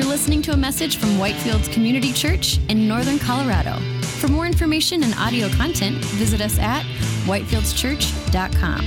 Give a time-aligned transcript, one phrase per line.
[0.00, 3.78] You're listening to a message from Whitefields Community Church in Northern Colorado.
[4.00, 6.84] For more information and audio content, visit us at
[7.26, 8.80] whitefieldschurch.com.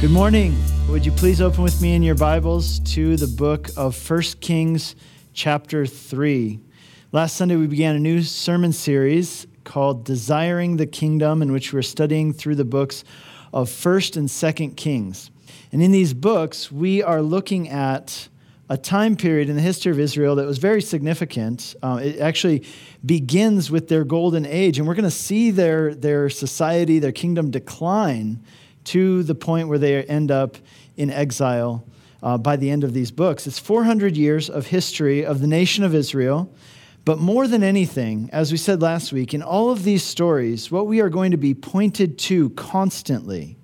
[0.00, 0.56] Good morning.
[0.88, 4.94] Would you please open with me in your Bibles to the book of 1 Kings,
[5.32, 6.60] chapter 3.
[7.10, 11.82] Last Sunday, we began a new sermon series called Desiring the Kingdom, in which we're
[11.82, 13.02] studying through the books
[13.52, 15.30] of 1st and 2nd Kings.
[15.72, 18.28] And in these books, we are looking at
[18.68, 21.74] a time period in the history of Israel that was very significant.
[21.82, 22.64] Uh, it actually
[23.04, 27.50] begins with their golden age, and we're going to see their, their society, their kingdom
[27.50, 28.40] decline
[28.84, 30.56] to the point where they end up
[30.96, 31.84] in exile
[32.22, 33.46] uh, by the end of these books.
[33.46, 36.52] It's 400 years of history of the nation of Israel.
[37.04, 40.86] But more than anything, as we said last week, in all of these stories, what
[40.86, 43.56] we are going to be pointed to constantly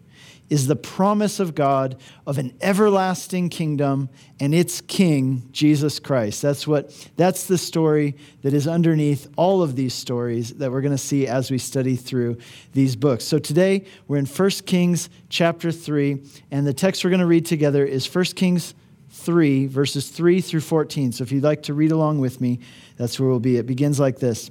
[0.48, 6.40] is the promise of God of an everlasting kingdom and its king, Jesus Christ.
[6.42, 10.92] That's what that's the story that is underneath all of these stories that we're going
[10.92, 12.38] to see as we study through
[12.72, 13.24] these books.
[13.24, 17.46] So today we're in 1 Kings chapter 3 and the text we're going to read
[17.46, 18.74] together is 1 Kings
[19.16, 21.12] 3 verses 3 through 14.
[21.12, 22.60] So if you'd like to read along with me,
[22.96, 23.56] that's where we'll be.
[23.56, 24.50] It begins like this.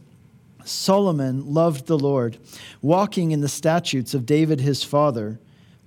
[0.63, 2.37] Solomon loved the Lord,
[2.81, 5.39] walking in the statutes of David his father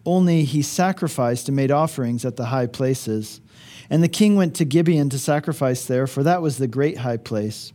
[0.09, 3.43] only he sacrificed and made offerings at the high places.
[3.91, 7.19] And the king went to Gibeon to sacrifice there, for that was the great high
[7.19, 7.75] place.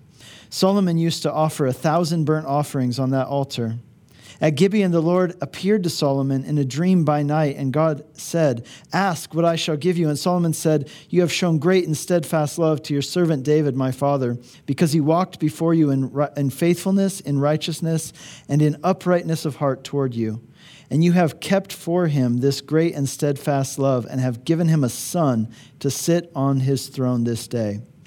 [0.49, 3.77] Solomon used to offer a thousand burnt offerings on that altar.
[4.43, 8.65] At Gibeon, the Lord appeared to Solomon in a dream by night, and God said,
[8.91, 10.09] Ask what I shall give you.
[10.09, 13.93] And Solomon said, You have shown great and steadfast love to your servant David, my
[13.93, 18.11] father, because he walked before you in, in faithfulness, in righteousness,
[18.49, 20.45] and in uprightness of heart toward you.
[20.89, 24.83] And you have kept for him this great and steadfast love, and have given him
[24.83, 27.79] a son to sit on his throne this day.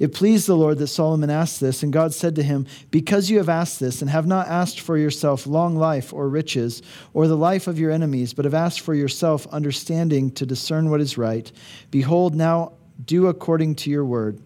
[0.00, 3.36] It pleased the Lord that Solomon asked this, and God said to him, Because you
[3.36, 6.80] have asked this, and have not asked for yourself long life or riches,
[7.12, 11.02] or the life of your enemies, but have asked for yourself understanding to discern what
[11.02, 11.52] is right,
[11.90, 12.72] behold, now
[13.04, 14.40] do according to your word.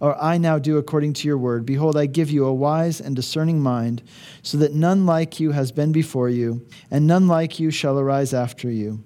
[0.00, 1.64] Or I now do according to your word.
[1.64, 4.02] Behold, I give you a wise and discerning mind,
[4.42, 8.34] so that none like you has been before you, and none like you shall arise
[8.34, 9.02] after you.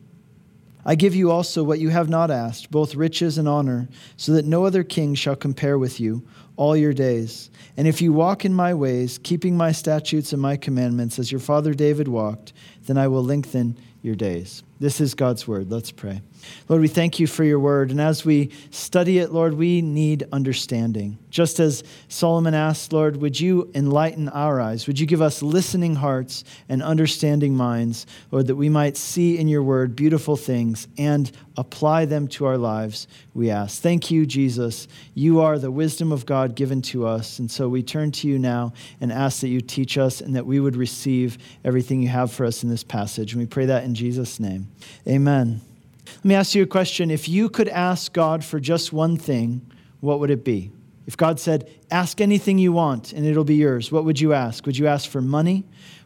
[0.84, 4.44] I give you also what you have not asked, both riches and honor, so that
[4.44, 7.50] no other king shall compare with you all your days.
[7.76, 11.40] And if you walk in my ways, keeping my statutes and my commandments, as your
[11.40, 12.52] father David walked,
[12.86, 14.62] then I will lengthen your days.
[14.78, 15.70] This is God's word.
[15.70, 16.20] Let's pray.
[16.68, 17.90] Lord, we thank you for your word.
[17.90, 21.18] And as we study it, Lord, we need understanding.
[21.30, 24.86] Just as Solomon asked, Lord, would you enlighten our eyes?
[24.86, 29.48] Would you give us listening hearts and understanding minds, Lord, that we might see in
[29.48, 33.80] your word beautiful things and apply them to our lives, we ask.
[33.80, 34.88] Thank you, Jesus.
[35.14, 37.38] You are the wisdom of God given to us.
[37.38, 40.46] And so we turn to you now and ask that you teach us and that
[40.46, 43.32] we would receive everything you have for us in this passage.
[43.32, 44.68] And we pray that in Jesus' name.
[45.06, 45.60] Amen.
[46.16, 47.10] Let me ask you a question.
[47.10, 49.70] If you could ask God for just one thing,
[50.00, 50.72] what would it be?
[51.06, 54.66] If God said, Ask anything you want and it'll be yours, what would you ask?
[54.66, 55.64] Would you ask for money?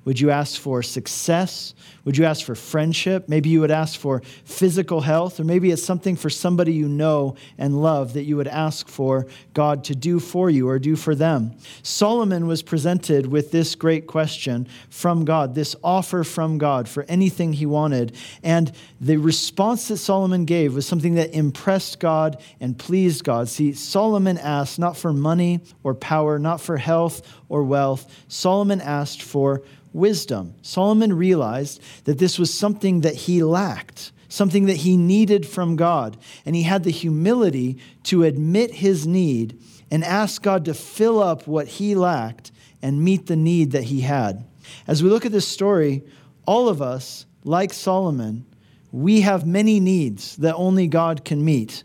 [0.08, 1.74] Would you ask for success?
[2.06, 3.28] Would you ask for friendship?
[3.28, 7.36] Maybe you would ask for physical health, or maybe it's something for somebody you know
[7.58, 11.14] and love that you would ask for God to do for you or do for
[11.14, 11.54] them.
[11.82, 17.52] Solomon was presented with this great question from God, this offer from God for anything
[17.52, 18.16] he wanted.
[18.42, 18.72] And
[19.02, 23.50] the response that Solomon gave was something that impressed God and pleased God.
[23.50, 28.10] See, Solomon asked not for money or power, not for health or wealth.
[28.28, 29.62] Solomon asked for
[29.98, 30.54] wisdom.
[30.62, 36.16] Solomon realized that this was something that he lacked, something that he needed from God.
[36.46, 39.60] And he had the humility to admit his need
[39.90, 44.00] and ask God to fill up what he lacked and meet the need that he
[44.00, 44.44] had.
[44.86, 46.02] As we look at this story,
[46.46, 48.46] all of us, like Solomon,
[48.92, 51.84] we have many needs that only God can meet.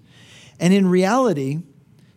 [0.60, 1.60] And in reality,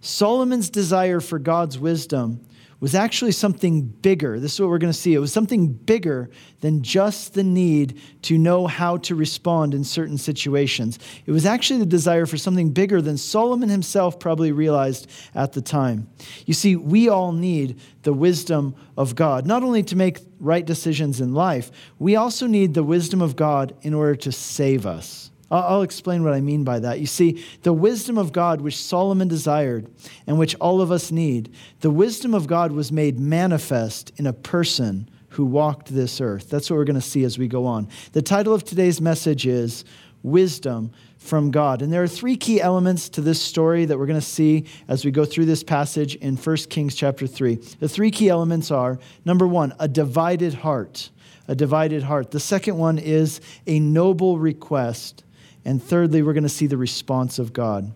[0.00, 2.40] Solomon's desire for God's wisdom
[2.80, 4.38] was actually something bigger.
[4.38, 5.14] This is what we're going to see.
[5.14, 6.30] It was something bigger
[6.60, 10.98] than just the need to know how to respond in certain situations.
[11.24, 15.62] It was actually the desire for something bigger than Solomon himself probably realized at the
[15.62, 16.08] time.
[16.44, 21.20] You see, we all need the wisdom of God, not only to make right decisions
[21.20, 25.30] in life, we also need the wisdom of God in order to save us.
[25.50, 26.98] I'll explain what I mean by that.
[26.98, 29.86] You see, the wisdom of God, which Solomon desired
[30.26, 34.32] and which all of us need, the wisdom of God was made manifest in a
[34.32, 36.50] person who walked this earth.
[36.50, 37.88] That's what we're going to see as we go on.
[38.12, 39.84] The title of today's message is
[40.22, 41.82] Wisdom from God.
[41.82, 45.04] And there are three key elements to this story that we're going to see as
[45.04, 47.56] we go through this passage in 1 Kings chapter 3.
[47.78, 51.10] The three key elements are number one, a divided heart.
[51.48, 52.32] A divided heart.
[52.32, 55.22] The second one is a noble request.
[55.66, 57.92] And thirdly, we're going to see the response of God.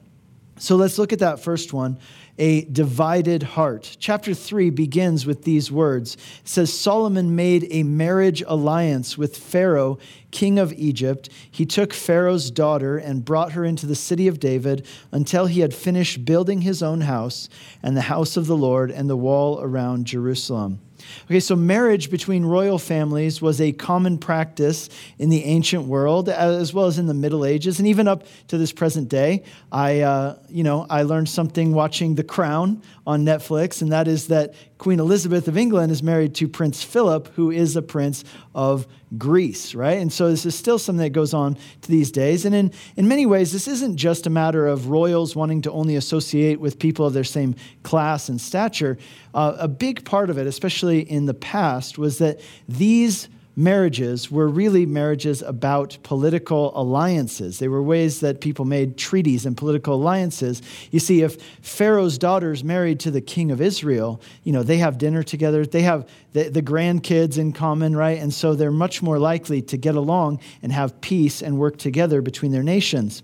[0.58, 1.98] So let's look at that first one
[2.36, 3.96] a divided heart.
[4.00, 6.14] Chapter 3 begins with these words.
[6.14, 9.98] It says Solomon made a marriage alliance with Pharaoh,
[10.30, 11.28] king of Egypt.
[11.50, 15.74] He took Pharaoh's daughter and brought her into the city of David until he had
[15.74, 17.48] finished building his own house
[17.82, 20.80] and the house of the Lord and the wall around Jerusalem.
[21.26, 26.74] Okay, so marriage between royal families was a common practice in the ancient world, as
[26.74, 29.44] well as in the Middle Ages, and even up to this present day.
[29.70, 34.28] I, uh, you know, I learned something watching The Crown on Netflix, and that is
[34.28, 38.24] that Queen Elizabeth of England is married to Prince Philip, who is a prince
[38.54, 38.86] of
[39.18, 39.98] Greece, right?
[39.98, 42.44] And so this is still something that goes on to these days.
[42.44, 45.96] And in, in many ways, this isn't just a matter of royals wanting to only
[45.96, 48.98] associate with people of their same class and stature.
[49.34, 54.48] Uh, a big part of it, especially in the past, was that these marriages were
[54.48, 57.58] really marriages about political alliances.
[57.58, 60.62] They were ways that people made treaties and political alliances.
[60.90, 64.98] You see, if Pharaoh's daughter's married to the king of Israel, you know, they have
[64.98, 68.18] dinner together, they have the, the grandkids in common, right?
[68.18, 72.22] And so they're much more likely to get along and have peace and work together
[72.22, 73.22] between their nations.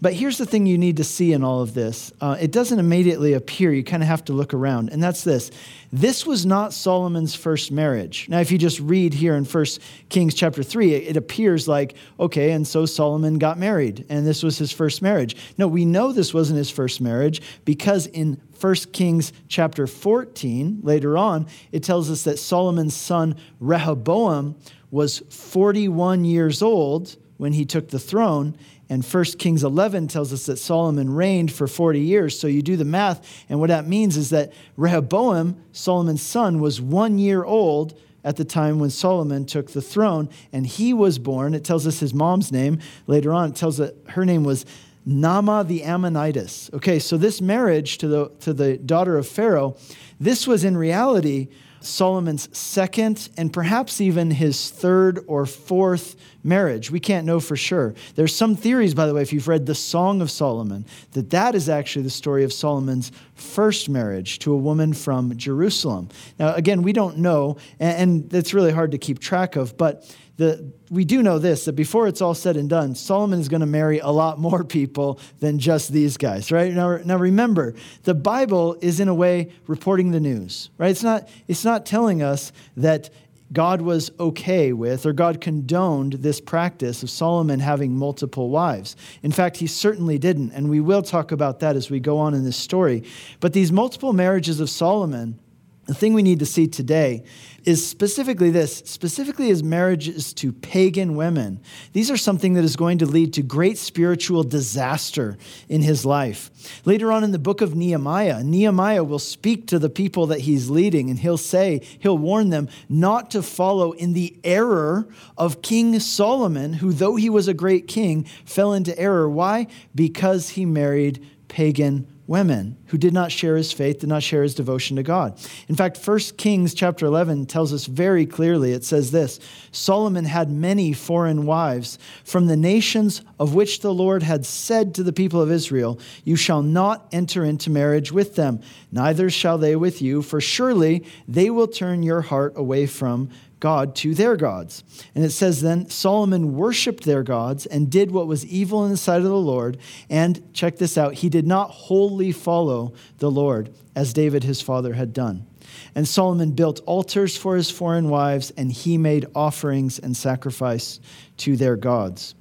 [0.00, 2.78] But here's the thing you need to see in all of this uh, it doesn't
[2.78, 5.50] immediately appear, you kind of have to look around, and that's this.
[5.92, 8.28] This was not Solomon's first marriage.
[8.28, 9.64] Now, if you just read here in 1
[10.08, 14.42] Kings chapter 3, it, it appears like, okay, and so Solomon got married, and this
[14.42, 15.36] was his first marriage.
[15.56, 21.16] No, we know this wasn't his first marriage because in 1 Kings chapter 14, later
[21.16, 24.56] on, it tells us that Solomon's son Rehoboam
[24.90, 28.56] was 41 years old when he took the throne.
[28.88, 32.38] And 1 Kings 11 tells us that Solomon reigned for 40 years.
[32.38, 36.80] So you do the math, and what that means is that Rehoboam, Solomon's son, was
[36.80, 41.54] one year old at the time when Solomon took the throne, and he was born.
[41.54, 43.50] It tells us his mom's name later on.
[43.50, 44.66] It tells that her name was
[45.06, 46.70] Naamah the Ammonitess.
[46.74, 49.76] Okay, so this marriage to the, to the daughter of Pharaoh,
[50.18, 51.48] this was in reality
[51.80, 56.90] Solomon's second and perhaps even his third or fourth marriage.
[56.90, 57.94] We can't know for sure.
[58.14, 61.54] There's some theories, by the way, if you've read the Song of Solomon, that that
[61.54, 66.08] is actually the story of Solomon's first marriage to a woman from Jerusalem.
[66.38, 70.70] Now, again, we don't know, and, it's really hard to keep track of, but the,
[70.90, 73.66] we do know this that before it's all said and done, Solomon is going to
[73.66, 76.72] marry a lot more people than just these guys, right?
[76.72, 80.90] Now, now remember, the Bible is in a way reporting the news, right?
[80.90, 83.08] It's not, it's not telling us that
[83.52, 88.96] God was okay with or God condoned this practice of Solomon having multiple wives.
[89.22, 92.34] In fact, he certainly didn't, and we will talk about that as we go on
[92.34, 93.04] in this story.
[93.40, 95.38] But these multiple marriages of Solomon
[95.86, 97.22] the thing we need to see today
[97.64, 101.60] is specifically this specifically as marriages to pagan women.
[101.92, 105.36] These are something that is going to lead to great spiritual disaster
[105.68, 106.50] in his life.
[106.84, 110.70] Later on in the book of Nehemiah, Nehemiah will speak to the people that he's
[110.70, 115.98] leading and he'll say, he'll warn them not to follow in the error of King
[116.00, 119.28] Solomon, who, though he was a great king, fell into error.
[119.28, 119.66] Why?
[119.94, 124.54] Because he married pagan women who did not share his faith, did not share his
[124.54, 125.38] devotion to God.
[125.68, 129.38] In fact, 1 Kings chapter 11 tells us very clearly it says this
[129.70, 135.02] Solomon had many foreign wives from the nations of which the Lord had said to
[135.02, 139.76] the people of Israel, You shall not enter into marriage with them, neither shall they
[139.76, 144.84] with you, for surely they will turn your heart away from God to their gods.
[145.14, 148.96] And it says then Solomon worshiped their gods and did what was evil in the
[148.96, 149.78] sight of the Lord.
[150.10, 154.92] And check this out, he did not wholly follow the Lord as David his father
[154.92, 155.46] had done.
[155.94, 161.00] And Solomon built altars for his foreign wives, and he made offerings and sacrifice
[161.38, 162.34] to their gods.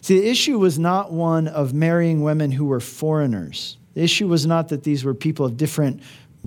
[0.00, 3.76] See, the issue was not one of marrying women who were foreigners.
[3.94, 6.02] The issue was not that these were people of different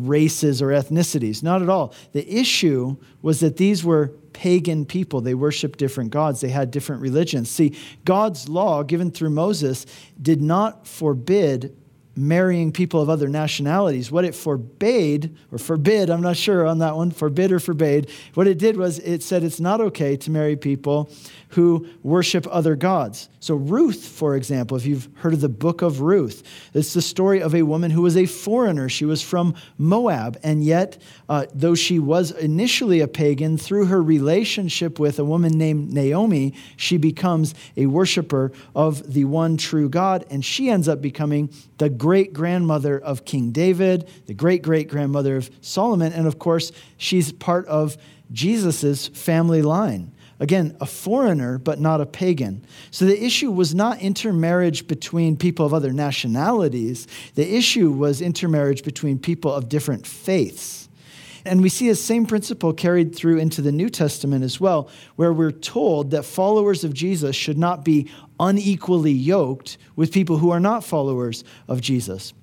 [0.07, 1.43] races or ethnicities.
[1.43, 1.93] Not at all.
[2.13, 5.21] The issue was that these were pagan people.
[5.21, 7.49] They worshiped different gods, they had different religions.
[7.49, 7.75] See,
[8.05, 9.85] God's law given through Moses
[10.21, 11.75] did not forbid
[12.19, 14.11] marrying people of other nationalities.
[14.11, 18.47] What it forbade, or forbid, I'm not sure on that one, forbid or forbade, what
[18.47, 21.09] it did was it said it's not okay to marry people
[21.49, 23.27] who worship other gods.
[23.39, 27.41] So, Ruth, for example, if you've heard of the book of Ruth, it's the story
[27.41, 28.89] of a woman who was a foreigner.
[28.89, 34.03] She was from Moab, and yet, uh, though she was initially a pagan, through her
[34.03, 40.25] relationship with a woman named Naomi, she becomes a worshiper of the one true God,
[40.29, 45.37] and she ends up becoming the great grandmother of King David, the great great grandmother
[45.37, 47.95] of Solomon, and of course, she's part of
[48.31, 50.11] Jesus' family line.
[50.39, 52.65] Again, a foreigner, but not a pagan.
[52.89, 57.05] So the issue was not intermarriage between people of other nationalities.
[57.35, 60.88] The issue was intermarriage between people of different faiths.
[61.45, 65.33] And we see the same principle carried through into the New Testament as well, where
[65.33, 70.59] we're told that followers of Jesus should not be unequally yoked with people who are
[70.59, 72.33] not followers of Jesus.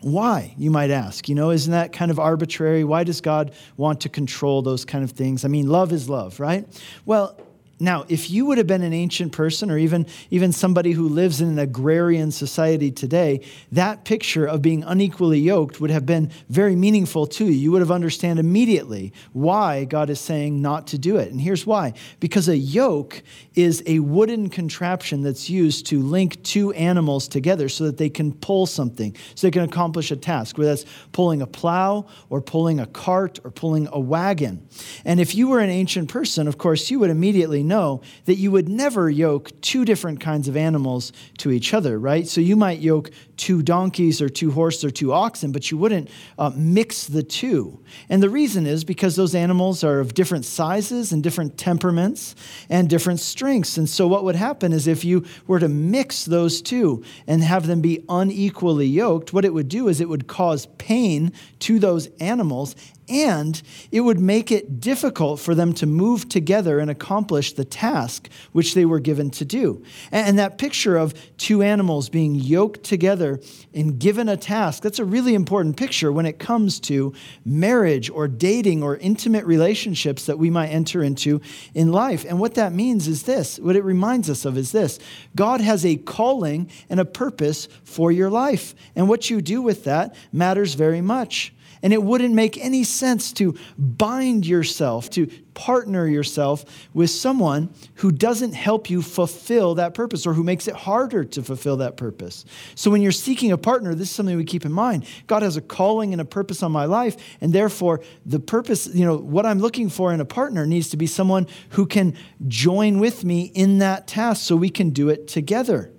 [0.00, 1.28] Why, you might ask?
[1.28, 2.84] You know, isn't that kind of arbitrary?
[2.84, 5.44] Why does God want to control those kind of things?
[5.44, 6.66] I mean, love is love, right?
[7.04, 7.36] Well,
[7.80, 11.40] now, if you would have been an ancient person or even, even somebody who lives
[11.40, 16.74] in an agrarian society today, that picture of being unequally yoked would have been very
[16.74, 17.52] meaningful to you.
[17.52, 21.30] You would have understood immediately why God is saying not to do it.
[21.30, 23.22] And here's why because a yoke
[23.54, 28.32] is a wooden contraption that's used to link two animals together so that they can
[28.32, 32.80] pull something, so they can accomplish a task, whether that's pulling a plow or pulling
[32.80, 34.66] a cart or pulling a wagon.
[35.04, 38.50] And if you were an ancient person, of course, you would immediately know that you
[38.50, 42.26] would never yoke two different kinds of animals to each other, right?
[42.26, 46.10] So you might yoke two donkeys or two horses or two oxen, but you wouldn't
[46.38, 47.78] uh, mix the two.
[48.08, 52.34] And the reason is because those animals are of different sizes and different temperaments
[52.68, 53.78] and different strengths.
[53.78, 57.66] And so what would happen is if you were to mix those two and have
[57.66, 62.08] them be unequally yoked, what it would do is it would cause pain to those
[62.20, 62.74] animals
[63.08, 63.60] and
[63.90, 68.74] it would make it difficult for them to move together and accomplish the task which
[68.74, 69.82] they were given to do.
[70.12, 73.40] And that picture of two animals being yoked together
[73.74, 77.12] and given a task, that's a really important picture when it comes to
[77.44, 81.40] marriage or dating or intimate relationships that we might enter into
[81.74, 82.24] in life.
[82.28, 84.98] And what that means is this what it reminds us of is this
[85.34, 88.74] God has a calling and a purpose for your life.
[88.94, 91.52] And what you do with that matters very much.
[91.82, 98.12] And it wouldn't make any sense to bind yourself, to partner yourself with someone who
[98.12, 102.44] doesn't help you fulfill that purpose or who makes it harder to fulfill that purpose.
[102.76, 105.04] So when you're seeking a partner, this is something we keep in mind.
[105.26, 109.04] God has a calling and a purpose on my life, and therefore the purpose, you
[109.04, 112.14] know, what I'm looking for in a partner needs to be someone who can
[112.46, 115.90] join with me in that task so we can do it together.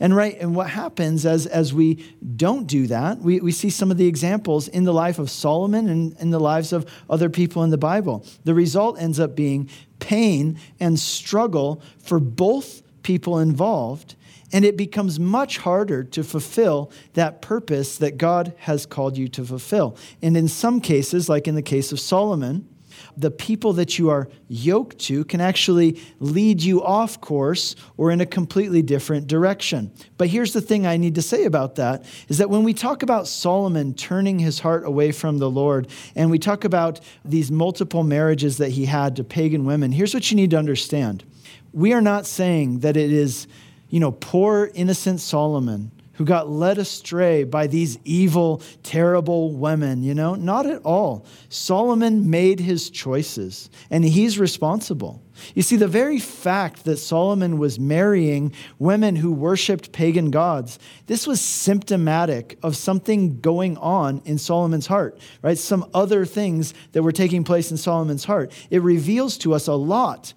[0.00, 2.04] And right, and what happens as, as we
[2.36, 5.88] don't do that, we, we see some of the examples in the life of Solomon
[5.88, 8.24] and in the lives of other people in the Bible.
[8.44, 14.16] The result ends up being pain and struggle for both people involved,
[14.52, 19.44] and it becomes much harder to fulfill that purpose that God has called you to
[19.44, 19.96] fulfill.
[20.22, 22.68] And in some cases, like in the case of Solomon,
[23.16, 28.20] the people that you are yoked to can actually lead you off course or in
[28.20, 29.92] a completely different direction.
[30.16, 33.02] But here's the thing I need to say about that is that when we talk
[33.02, 38.02] about Solomon turning his heart away from the Lord and we talk about these multiple
[38.02, 41.24] marriages that he had to pagan women, here's what you need to understand.
[41.72, 43.46] We are not saying that it is,
[43.88, 50.14] you know, poor innocent Solomon who got led astray by these evil, terrible women, you
[50.14, 50.34] know?
[50.34, 51.26] Not at all.
[51.48, 55.22] Solomon made his choices, and he's responsible.
[55.54, 61.26] You see, the very fact that Solomon was marrying women who worshiped pagan gods, this
[61.26, 65.58] was symptomatic of something going on in Solomon's heart, right?
[65.58, 68.52] Some other things that were taking place in Solomon's heart.
[68.70, 70.34] It reveals to us a lot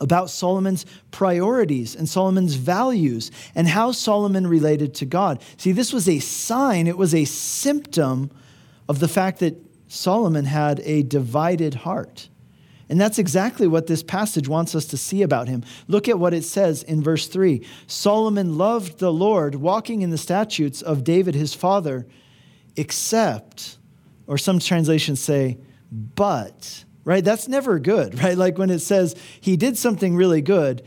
[0.00, 5.42] about Solomon's priorities and Solomon's values and how Solomon related to God.
[5.56, 8.30] See, this was a sign, it was a symptom
[8.88, 9.56] of the fact that
[9.88, 12.28] Solomon had a divided heart.
[12.90, 15.62] And that's exactly what this passage wants us to see about him.
[15.88, 20.18] Look at what it says in verse 3 Solomon loved the Lord, walking in the
[20.18, 22.06] statutes of David his father,
[22.76, 23.78] except,
[24.26, 25.58] or some translations say,
[25.90, 27.24] but right?
[27.24, 28.36] That's never good, right?
[28.36, 30.82] Like when it says he did something really good,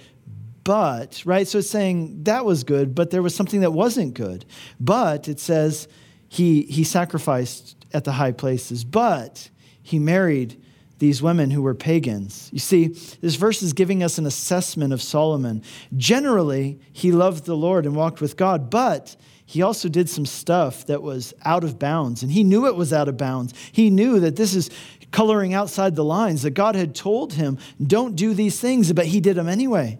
[0.63, 1.47] but, right?
[1.47, 4.45] So it's saying that was good, but there was something that wasn't good.
[4.79, 5.87] But it says
[6.29, 9.49] he, he sacrificed at the high places, but
[9.81, 10.61] he married
[10.99, 12.51] these women who were pagans.
[12.53, 12.89] You see,
[13.21, 15.63] this verse is giving us an assessment of Solomon.
[15.97, 19.15] Generally, he loved the Lord and walked with God, but
[19.51, 22.93] he also did some stuff that was out of bounds, and he knew it was
[22.93, 23.53] out of bounds.
[23.71, 24.69] He knew that this is
[25.11, 29.19] coloring outside the lines, that God had told him, don't do these things, but he
[29.19, 29.99] did them anyway.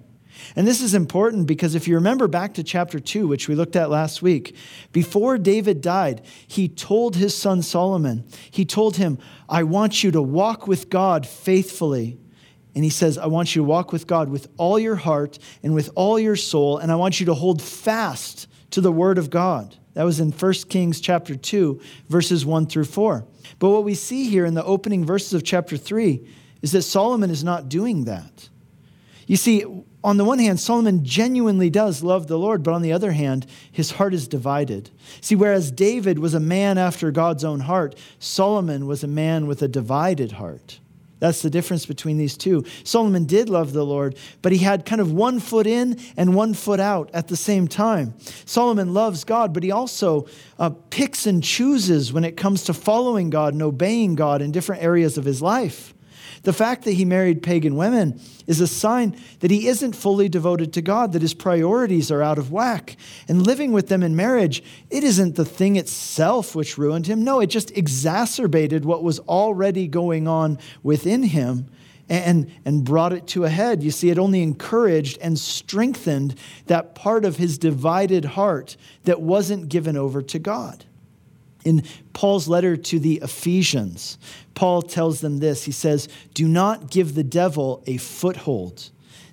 [0.55, 3.75] And this is important because if you remember back to chapter 2, which we looked
[3.75, 4.55] at last week,
[4.91, 10.21] before David died, he told his son Solomon, he told him, I want you to
[10.21, 12.17] walk with God faithfully.
[12.73, 15.73] And he says, I want you to walk with God with all your heart and
[15.73, 19.29] with all your soul, and I want you to hold fast to the word of
[19.29, 19.75] God.
[19.93, 23.25] That was in 1 Kings chapter 2, verses 1 through 4.
[23.59, 26.21] But what we see here in the opening verses of chapter 3
[26.61, 28.49] is that Solomon is not doing that.
[29.27, 29.63] You see,
[30.03, 33.45] on the one hand, Solomon genuinely does love the Lord, but on the other hand,
[33.71, 34.89] his heart is divided.
[35.21, 39.61] See, whereas David was a man after God's own heart, Solomon was a man with
[39.61, 40.80] a divided heart.
[41.21, 42.65] That's the difference between these two.
[42.83, 46.55] Solomon did love the Lord, but he had kind of one foot in and one
[46.55, 48.15] foot out at the same time.
[48.45, 50.25] Solomon loves God, but he also
[50.57, 54.81] uh, picks and chooses when it comes to following God and obeying God in different
[54.81, 55.93] areas of his life.
[56.43, 60.73] The fact that he married pagan women is a sign that he isn't fully devoted
[60.73, 62.97] to God, that his priorities are out of whack.
[63.27, 67.23] And living with them in marriage, it isn't the thing itself which ruined him.
[67.23, 71.69] No, it just exacerbated what was already going on within him
[72.09, 73.83] and, and brought it to a head.
[73.83, 79.69] You see, it only encouraged and strengthened that part of his divided heart that wasn't
[79.69, 80.85] given over to God.
[81.63, 84.17] In Paul's letter to the Ephesians,
[84.55, 85.63] Paul tells them this.
[85.63, 88.89] He says, Do not give the devil a foothold.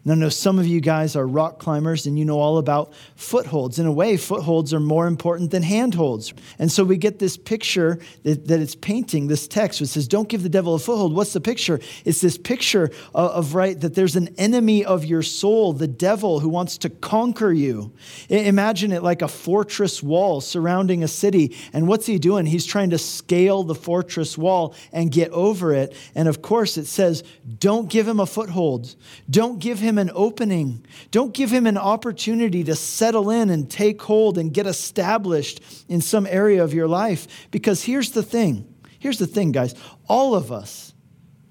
[0.09, 2.95] Now, I know some of you guys are rock climbers and you know all about
[3.15, 3.79] footholds.
[3.79, 6.33] In a way, footholds are more important than handholds.
[6.59, 10.27] And so we get this picture that, that it's painting, this text, which says, Don't
[10.27, 11.15] give the devil a foothold.
[11.15, 11.79] What's the picture?
[12.07, 12.85] It's this picture
[13.15, 16.89] of, of, right, that there's an enemy of your soul, the devil, who wants to
[16.89, 17.93] conquer you.
[18.31, 21.55] Imagine it like a fortress wall surrounding a city.
[21.75, 22.47] And what's he doing?
[22.47, 25.95] He's trying to scale the fortress wall and get over it.
[26.15, 27.25] And of course, it says,
[27.59, 28.97] Don't give him a foothold.
[29.29, 30.85] Don't give him an opening.
[31.11, 36.01] Don't give him an opportunity to settle in and take hold and get established in
[36.01, 37.49] some area of your life.
[37.51, 39.75] Because here's the thing here's the thing, guys.
[40.09, 40.93] All of us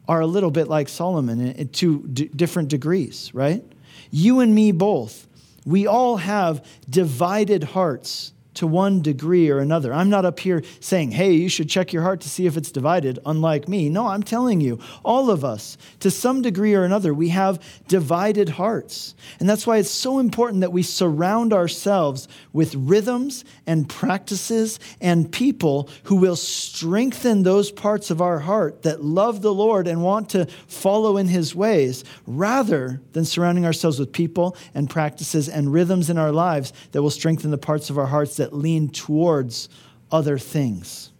[0.07, 3.63] are a little bit like Solomon eh, eh, to d- different degrees, right?
[4.09, 5.27] You and me both.
[5.65, 9.93] We all have divided hearts to one degree or another.
[9.93, 12.71] I'm not up here saying, hey, you should check your heart to see if it's
[12.71, 13.89] divided, unlike me.
[13.89, 18.49] No, I'm telling you, all of us, to some degree or another, we have divided
[18.49, 19.15] hearts.
[19.39, 25.31] And that's why it's so important that we surround ourselves with rhythms and practices and
[25.31, 30.29] people who will strengthen those parts of our heart that love the Lord and want
[30.31, 36.09] to follow in his ways, rather than surrounding ourselves with people and practices and rhythms
[36.09, 39.67] in our lives that will strengthen the parts of our hearts that that lean towards
[40.09, 41.11] other things.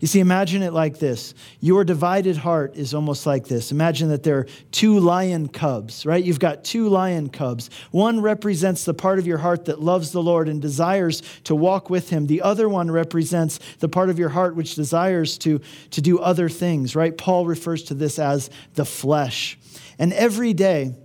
[0.00, 1.34] You see, imagine it like this.
[1.60, 3.70] Your divided heart is almost like this.
[3.70, 6.24] Imagine that there are two lion cubs, right?
[6.24, 7.70] You've got two lion cubs.
[7.92, 11.90] One represents the part of your heart that loves the Lord and desires to walk
[11.90, 12.26] with him.
[12.26, 15.60] The other one represents the part of your heart which desires to,
[15.90, 17.16] to do other things, right?
[17.16, 19.58] Paul refers to this as the flesh.
[19.96, 20.96] And every day,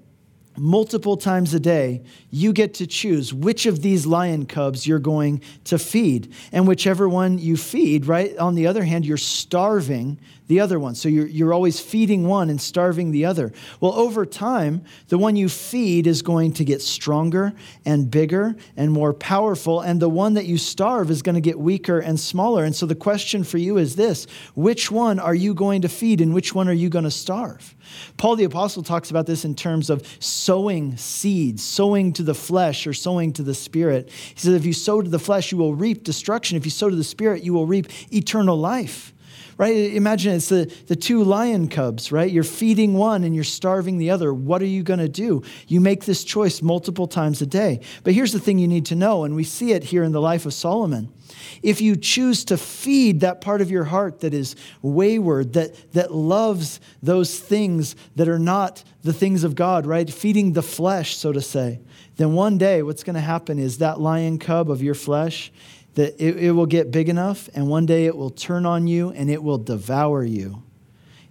[0.58, 5.42] multiple times a day, you get to choose which of these lion cubs you're going
[5.66, 6.34] to feed.
[6.52, 10.20] And whichever one you feed, right, on the other hand, you're starving
[10.52, 10.96] the other one.
[10.96, 13.54] So you're, you're always feeding one and starving the other.
[13.80, 17.54] Well, over time, the one you feed is going to get stronger
[17.86, 19.80] and bigger and more powerful.
[19.80, 22.66] And the one that you starve is going to get weaker and smaller.
[22.66, 26.20] And so the question for you is this which one are you going to feed
[26.20, 27.74] and which one are you going to starve?
[28.18, 32.86] Paul the Apostle talks about this in terms of sowing seeds, sowing to the flesh
[32.86, 34.10] or sowing to the spirit.
[34.10, 36.58] He says, if you sow to the flesh, you will reap destruction.
[36.58, 39.14] If you sow to the spirit, you will reap eternal life
[39.62, 39.94] right?
[39.94, 42.32] Imagine it's the, the two lion cubs, right?
[42.32, 44.34] You're feeding one and you're starving the other.
[44.34, 45.44] What are you going to do?
[45.68, 47.82] You make this choice multiple times a day.
[48.04, 50.20] But here's the thing you need to know, and we see it here in the
[50.20, 51.14] life of Solomon.
[51.62, 56.12] If you choose to feed that part of your heart that is wayward, that, that
[56.12, 60.12] loves those things that are not the things of God, right?
[60.12, 61.82] Feeding the flesh, so to say,
[62.16, 65.52] then one day what's going to happen is that lion cub of your flesh
[65.96, 69.10] that it, it will get big enough and one day it will turn on you
[69.12, 70.64] and it will devour you.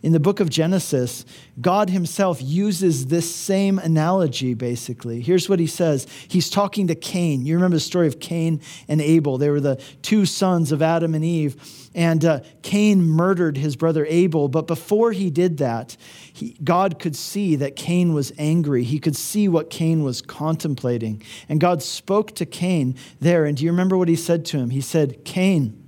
[0.02, 1.26] in the book of Genesis,
[1.60, 5.20] God himself uses this same analogy, basically.
[5.20, 7.44] Here's what he says He's talking to Cain.
[7.44, 9.36] You remember the story of Cain and Abel.
[9.38, 11.56] They were the two sons of Adam and Eve.
[11.94, 14.48] And uh, Cain murdered his brother Abel.
[14.48, 15.96] But before he did that,
[16.40, 18.82] he, God could see that Cain was angry.
[18.82, 21.22] He could see what Cain was contemplating.
[21.48, 23.44] And God spoke to Cain there.
[23.44, 24.70] And do you remember what he said to him?
[24.70, 25.80] He said, Cain,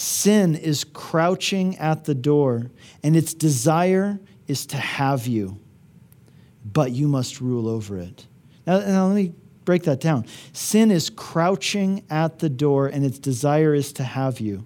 [0.00, 2.70] Sin is crouching at the door,
[3.02, 5.58] and its desire is to have you,
[6.64, 8.26] but you must rule over it.
[8.66, 9.34] Now, now, let me
[9.66, 10.24] break that down.
[10.54, 14.64] Sin is crouching at the door, and its desire is to have you.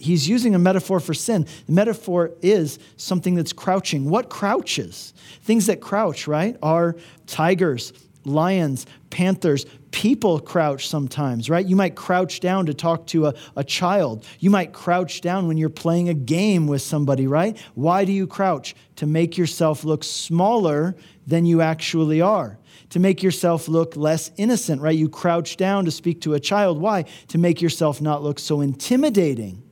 [0.00, 1.46] He's using a metaphor for sin.
[1.66, 4.08] The metaphor is something that's crouching.
[4.08, 5.12] What crouches?
[5.42, 7.92] Things that crouch, right, are tigers,
[8.24, 11.66] lions, panthers, people crouch sometimes, right?
[11.66, 14.24] You might crouch down to talk to a, a child.
[14.38, 17.58] You might crouch down when you're playing a game with somebody, right?
[17.74, 18.74] Why do you crouch?
[18.96, 22.58] To make yourself look smaller than you actually are.
[22.90, 24.96] To make yourself look less innocent, right?
[24.96, 26.80] You crouch down to speak to a child.
[26.80, 27.04] Why?
[27.28, 29.62] To make yourself not look so intimidating.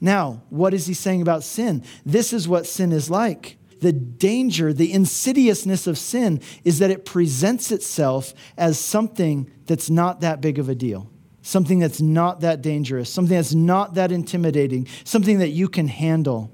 [0.00, 1.82] Now, what is he saying about sin?
[2.04, 7.04] This is what sin is like the danger, the insidiousness of sin is that it
[7.04, 11.10] presents itself as something that's not that big of a deal,
[11.42, 16.50] something that's not that dangerous, something that's not that intimidating, something that you can handle.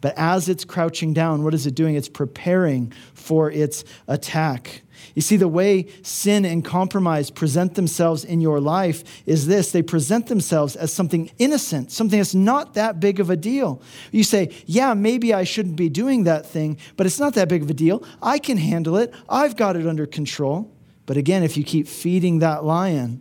[0.00, 1.94] But as it's crouching down, what is it doing?
[1.94, 4.82] It's preparing for its attack.
[5.14, 9.82] You see, the way sin and compromise present themselves in your life is this they
[9.82, 13.82] present themselves as something innocent, something that's not that big of a deal.
[14.10, 17.62] You say, Yeah, maybe I shouldn't be doing that thing, but it's not that big
[17.62, 18.04] of a deal.
[18.22, 20.70] I can handle it, I've got it under control.
[21.06, 23.20] But again, if you keep feeding that lion,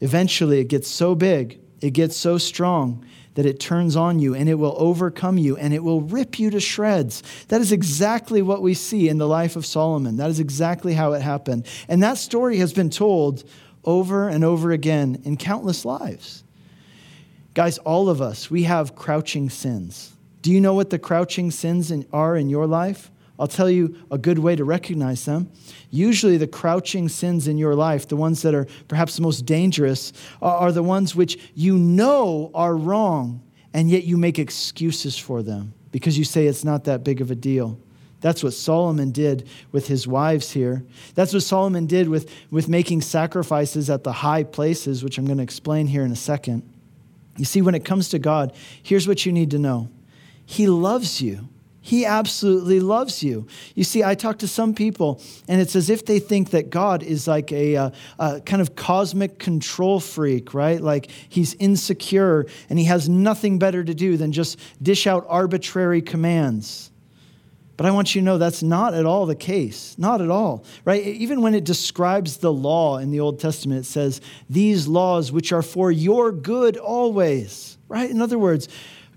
[0.00, 3.04] eventually it gets so big, it gets so strong
[3.40, 6.50] that it turns on you and it will overcome you and it will rip you
[6.50, 7.22] to shreds.
[7.48, 10.18] That is exactly what we see in the life of Solomon.
[10.18, 11.64] That is exactly how it happened.
[11.88, 13.44] And that story has been told
[13.82, 16.44] over and over again in countless lives.
[17.54, 20.12] Guys, all of us, we have crouching sins.
[20.42, 23.10] Do you know what the crouching sins are in your life?
[23.40, 25.50] I'll tell you a good way to recognize them.
[25.90, 30.12] Usually, the crouching sins in your life, the ones that are perhaps the most dangerous,
[30.42, 35.72] are the ones which you know are wrong, and yet you make excuses for them
[35.90, 37.80] because you say it's not that big of a deal.
[38.20, 40.84] That's what Solomon did with his wives here.
[41.14, 45.38] That's what Solomon did with, with making sacrifices at the high places, which I'm going
[45.38, 46.62] to explain here in a second.
[47.38, 49.88] You see, when it comes to God, here's what you need to know
[50.44, 51.48] He loves you.
[51.82, 53.46] He absolutely loves you.
[53.74, 57.02] You see, I talk to some people, and it's as if they think that God
[57.02, 60.80] is like a, a, a, kind of cosmic control freak, right?
[60.80, 66.02] Like he's insecure and he has nothing better to do than just dish out arbitrary
[66.02, 66.90] commands.
[67.78, 69.96] But I want you to know that's not at all the case.
[69.96, 71.02] Not at all, right?
[71.02, 75.50] Even when it describes the law in the Old Testament, it says, These laws which
[75.50, 78.10] are for your good always, right?
[78.10, 78.68] In other words,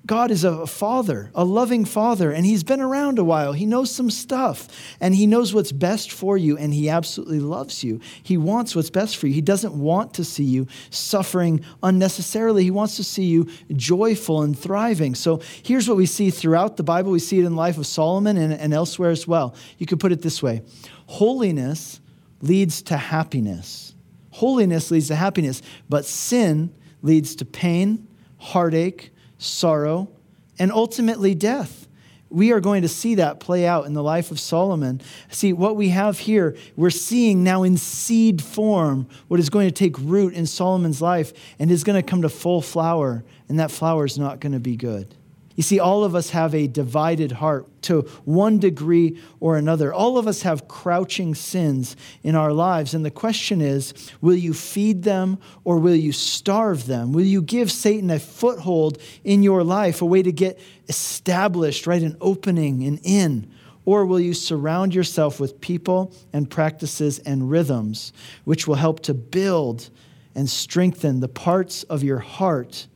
[0.05, 3.53] God is a father, a loving father, and he's been around a while.
[3.53, 4.67] He knows some stuff,
[4.99, 8.01] and he knows what's best for you, and he absolutely loves you.
[8.21, 9.33] He wants what's best for you.
[9.33, 12.65] He doesn't want to see you suffering unnecessarily.
[12.65, 15.15] He wants to see you joyful and thriving.
[15.15, 17.11] So here's what we see throughout the Bible.
[17.11, 19.55] We see it in the life of Solomon and, and elsewhere as well.
[19.77, 20.63] You could put it this way
[21.05, 22.01] Holiness
[22.41, 23.95] leads to happiness.
[24.31, 28.05] Holiness leads to happiness, but sin leads to pain,
[28.37, 29.12] heartache,
[29.43, 30.09] sorrow,
[30.57, 31.87] and ultimately death.
[32.29, 35.01] We are going to see that play out in the life of Solomon.
[35.29, 39.71] See, what we have here, we're seeing now in seed form what is going to
[39.71, 43.69] take root in Solomon's life and is going to come to full flower, and that
[43.69, 45.13] flower is not going to be good.
[45.55, 49.93] You see, all of us have a divided heart to one degree or another.
[49.93, 52.93] All of us have crouching sins in our lives.
[52.93, 57.13] And the question is will you feed them or will you starve them?
[57.13, 62.01] Will you give Satan a foothold in your life, a way to get established, right?
[62.01, 63.51] An opening, an in?
[63.85, 68.13] Or will you surround yourself with people and practices and rhythms
[68.45, 69.89] which will help to build
[70.35, 72.87] and strengthen the parts of your heart?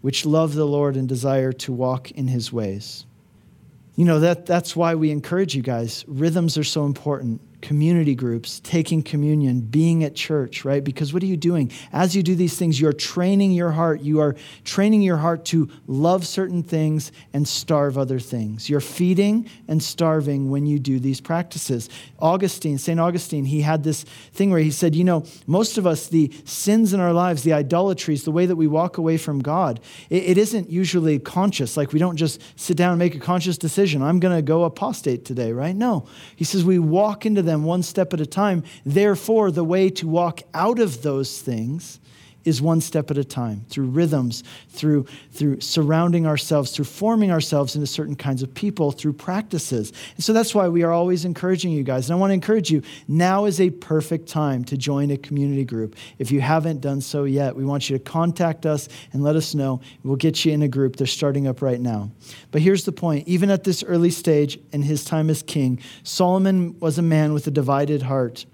[0.00, 3.04] Which love the Lord and desire to walk in his ways.
[3.96, 6.04] You know, that, that's why we encourage you guys.
[6.06, 7.40] Rhythms are so important.
[7.60, 10.82] Community groups, taking communion, being at church, right?
[10.84, 11.70] Because what are you doing?
[11.92, 14.00] As you do these things, you're training your heart.
[14.00, 18.70] You are training your heart to love certain things and starve other things.
[18.70, 21.90] You're feeding and starving when you do these practices.
[22.20, 23.00] Augustine, St.
[23.00, 26.92] Augustine, he had this thing where he said, you know, most of us, the sins
[26.92, 30.38] in our lives, the idolatries, the way that we walk away from God, it, it
[30.38, 31.76] isn't usually conscious.
[31.76, 34.02] Like we don't just sit down and make a conscious decision.
[34.02, 35.74] I'm going to go apostate today, right?
[35.74, 36.06] No.
[36.36, 38.62] He says we walk into them one step at a time.
[38.84, 42.00] Therefore, the way to walk out of those things
[42.48, 47.74] is one step at a time through rhythms, through, through surrounding ourselves, through forming ourselves
[47.74, 49.92] into certain kinds of people, through practices.
[50.16, 52.08] And so that's why we are always encouraging you guys.
[52.08, 55.64] And I want to encourage you now is a perfect time to join a community
[55.64, 55.94] group.
[56.18, 59.54] If you haven't done so yet, we want you to contact us and let us
[59.54, 59.80] know.
[60.02, 60.96] We'll get you in a group.
[60.96, 62.10] They're starting up right now.
[62.50, 66.78] But here's the point even at this early stage in his time as king, Solomon
[66.80, 68.46] was a man with a divided heart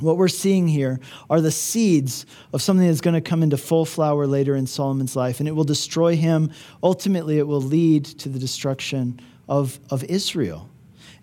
[0.00, 3.84] what we're seeing here are the seeds of something that's going to come into full
[3.84, 6.50] flower later in Solomon's life, and it will destroy him.
[6.82, 10.68] Ultimately, it will lead to the destruction of, of Israel.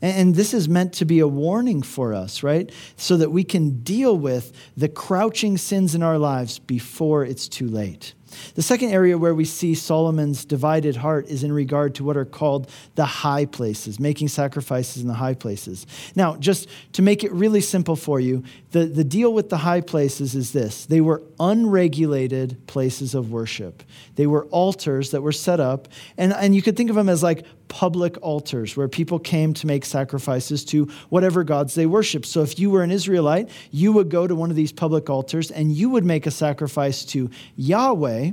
[0.01, 2.71] And, and this is meant to be a warning for us, right?
[2.97, 7.67] So that we can deal with the crouching sins in our lives before it's too
[7.67, 8.13] late.
[8.55, 12.25] The second area where we see Solomon's divided heart is in regard to what are
[12.25, 15.85] called the high places, making sacrifices in the high places.
[16.15, 19.81] Now, just to make it really simple for you, the, the deal with the high
[19.81, 23.83] places is this they were unregulated places of worship.
[24.15, 27.23] They were altars that were set up, and, and you could think of them as
[27.23, 32.25] like public altars where people came to make sacrifices to whatever gods they worshiped.
[32.25, 35.51] So if you were an Israelite, you would go to one of these public altars
[35.51, 38.24] and you would make a sacrifice to Yahweh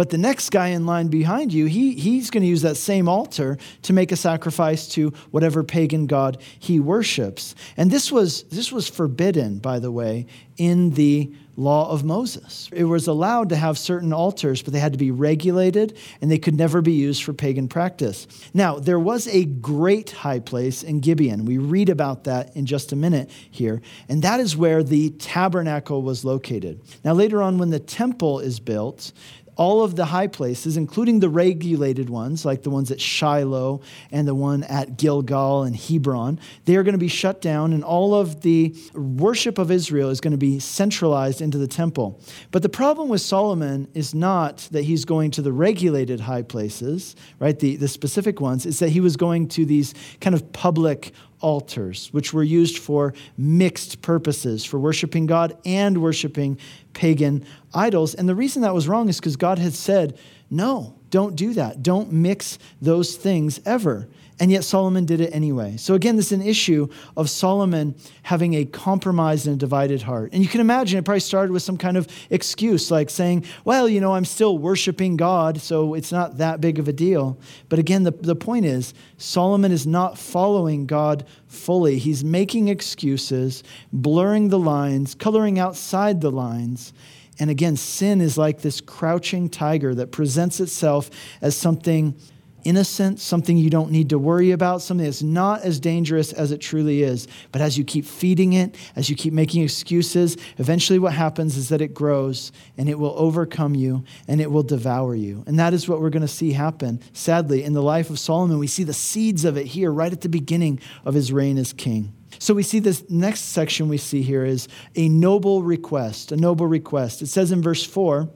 [0.00, 3.06] but the next guy in line behind you, he, he's going to use that same
[3.06, 7.54] altar to make a sacrifice to whatever pagan god he worships.
[7.76, 10.24] And this was, this was forbidden, by the way,
[10.56, 12.70] in the law of Moses.
[12.72, 16.38] It was allowed to have certain altars, but they had to be regulated and they
[16.38, 18.26] could never be used for pagan practice.
[18.54, 21.44] Now, there was a great high place in Gibeon.
[21.44, 23.82] We read about that in just a minute here.
[24.08, 26.80] And that is where the tabernacle was located.
[27.04, 29.12] Now, later on, when the temple is built,
[29.60, 34.26] all of the high places, including the regulated ones, like the ones at Shiloh and
[34.26, 38.14] the one at Gilgal and Hebron, they are going to be shut down, and all
[38.14, 42.18] of the worship of Israel is going to be centralized into the temple.
[42.52, 47.14] But the problem with Solomon is not that he's going to the regulated high places,
[47.38, 49.92] right, the, the specific ones, it's that he was going to these
[50.22, 56.58] kind of public altars, which were used for mixed purposes, for worshiping God and worshiping
[56.92, 58.14] pagan idols.
[58.14, 60.18] And the reason that was wrong is because God had said,
[60.50, 61.82] no, don't do that.
[61.82, 64.08] Don't mix those things ever.
[64.40, 65.76] And yet Solomon did it anyway.
[65.76, 70.30] So again, this is an issue of Solomon having a compromised and a divided heart.
[70.32, 73.86] And you can imagine it probably started with some kind of excuse, like saying, well,
[73.86, 77.38] you know, I'm still worshiping God, so it's not that big of a deal.
[77.68, 81.98] But again, the, the point is, Solomon is not following God fully.
[81.98, 86.94] He's making excuses, blurring the lines, coloring outside the lines.
[87.38, 91.10] And again, sin is like this crouching tiger that presents itself
[91.42, 92.14] as something
[92.64, 96.58] innocent, something you don't need to worry about, something that's not as dangerous as it
[96.58, 97.28] truly is.
[97.52, 101.68] But as you keep feeding it, as you keep making excuses, eventually what happens is
[101.70, 105.44] that it grows and it will overcome you and it will devour you.
[105.46, 108.58] And that is what we're going to see happen, sadly, in the life of Solomon.
[108.58, 111.72] We see the seeds of it here right at the beginning of his reign as
[111.72, 112.14] king.
[112.38, 116.66] So we see this next section we see here is a noble request, a noble
[116.66, 117.22] request.
[117.22, 118.30] It says in verse 4,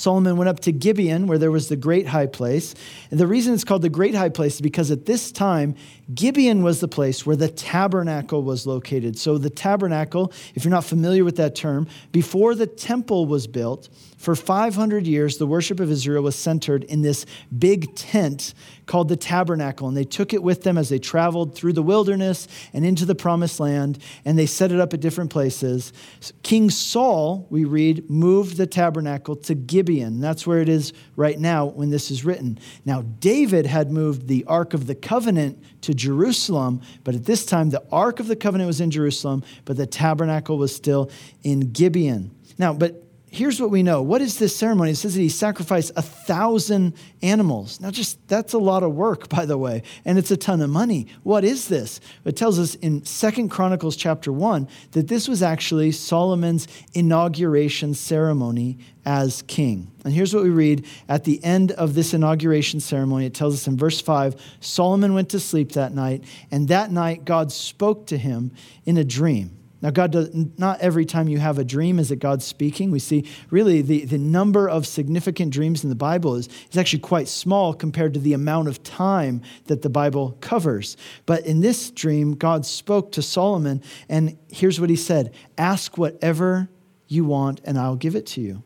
[0.00, 2.74] Solomon went up to Gibeon, where there was the great high place.
[3.10, 5.74] And the reason it's called the great high place is because at this time,
[6.14, 9.18] Gibeon was the place where the tabernacle was located.
[9.18, 13.90] So, the tabernacle, if you're not familiar with that term, before the temple was built,
[14.20, 17.24] for 500 years, the worship of Israel was centered in this
[17.58, 18.52] big tent
[18.84, 19.88] called the tabernacle.
[19.88, 23.14] And they took it with them as they traveled through the wilderness and into the
[23.14, 25.94] promised land, and they set it up at different places.
[26.42, 30.20] King Saul, we read, moved the tabernacle to Gibeon.
[30.20, 32.58] That's where it is right now when this is written.
[32.84, 37.70] Now, David had moved the Ark of the Covenant to Jerusalem, but at this time,
[37.70, 41.10] the Ark of the Covenant was in Jerusalem, but the tabernacle was still
[41.42, 42.32] in Gibeon.
[42.58, 44.02] Now, but here's what we know.
[44.02, 44.90] What is this ceremony?
[44.90, 47.80] It says that he sacrificed a thousand animals.
[47.80, 50.70] Now, just that's a lot of work, by the way, and it's a ton of
[50.70, 51.06] money.
[51.22, 52.00] What is this?
[52.24, 58.78] It tells us in Second Chronicles chapter 1 that this was actually Solomon's inauguration ceremony
[59.06, 59.90] as king.
[60.04, 63.26] And here's what we read at the end of this inauguration ceremony.
[63.26, 67.24] It tells us in verse 5 Solomon went to sleep that night, and that night
[67.24, 68.52] God spoke to him
[68.84, 69.59] in a dream.
[69.82, 72.90] Now, God does not every time you have a dream is it God speaking.
[72.90, 77.00] We see really the, the number of significant dreams in the Bible is, is actually
[77.00, 80.98] quite small compared to the amount of time that the Bible covers.
[81.24, 86.68] But in this dream, God spoke to Solomon, and here's what he said Ask whatever
[87.08, 88.62] you want, and I'll give it to you.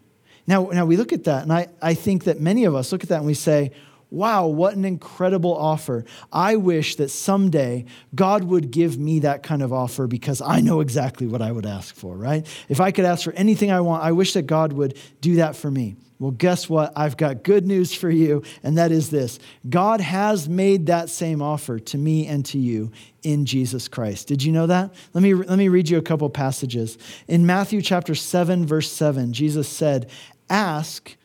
[0.47, 3.03] Now, now we look at that, and I, I think that many of us look
[3.03, 3.71] at that and we say,
[4.15, 6.05] Wow, what an incredible offer.
[6.33, 10.79] I wish that someday God would give me that kind of offer because I know
[10.79, 12.47] exactly what I would ask for, right?
[12.69, 15.57] If I could ask for anything I want, I wish that God would do that
[15.57, 15.97] for me.
[16.21, 16.93] Well, guess what?
[16.95, 21.43] I've got good news for you, and that is this God has made that same
[21.43, 22.93] offer to me and to you
[23.25, 24.29] in Jesus Christ.
[24.29, 24.95] Did you know that?
[25.13, 26.99] Let me, let me read you a couple passages.
[27.27, 30.09] In Matthew chapter 7, verse 7, Jesus said,
[30.49, 31.17] Ask,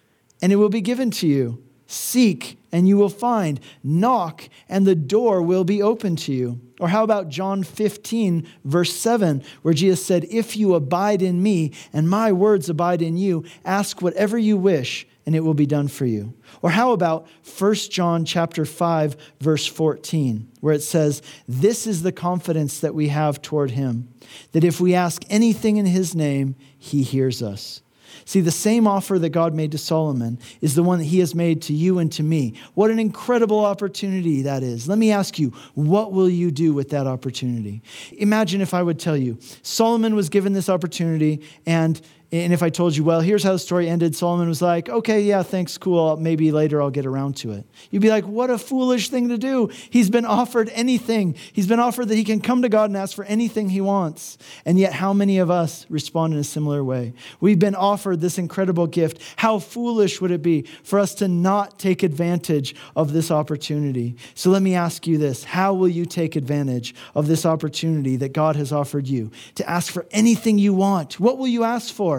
[0.41, 1.63] and it will be given to you.
[1.85, 3.59] Seek, and you will find.
[3.83, 6.59] Knock, and the door will be open to you.
[6.79, 11.73] Or how about John 15, verse 7, where Jesus said, If you abide in me,
[11.91, 15.87] and my words abide in you, ask whatever you wish, and it will be done
[15.87, 16.33] for you.
[16.63, 17.27] Or how about
[17.59, 23.09] 1 John chapter 5 verse 14 where it says this is the confidence that we
[23.09, 24.09] have toward him
[24.53, 27.83] that if we ask anything in his name he hears us.
[28.25, 31.33] See, the same offer that God made to Solomon is the one that he has
[31.33, 32.53] made to you and to me.
[32.73, 34.87] What an incredible opportunity that is.
[34.87, 37.81] Let me ask you, what will you do with that opportunity?
[38.13, 41.99] Imagine if I would tell you, Solomon was given this opportunity and
[42.31, 45.21] and if I told you, well, here's how the story ended, Solomon was like, okay,
[45.21, 46.15] yeah, thanks, cool.
[46.15, 47.65] Maybe later I'll get around to it.
[47.89, 49.71] You'd be like, what a foolish thing to do.
[49.89, 51.35] He's been offered anything.
[51.51, 54.37] He's been offered that he can come to God and ask for anything he wants.
[54.63, 57.13] And yet, how many of us respond in a similar way?
[57.39, 59.19] We've been offered this incredible gift.
[59.37, 64.17] How foolish would it be for us to not take advantage of this opportunity?
[64.35, 68.33] So let me ask you this How will you take advantage of this opportunity that
[68.33, 71.19] God has offered you to ask for anything you want?
[71.19, 72.18] What will you ask for?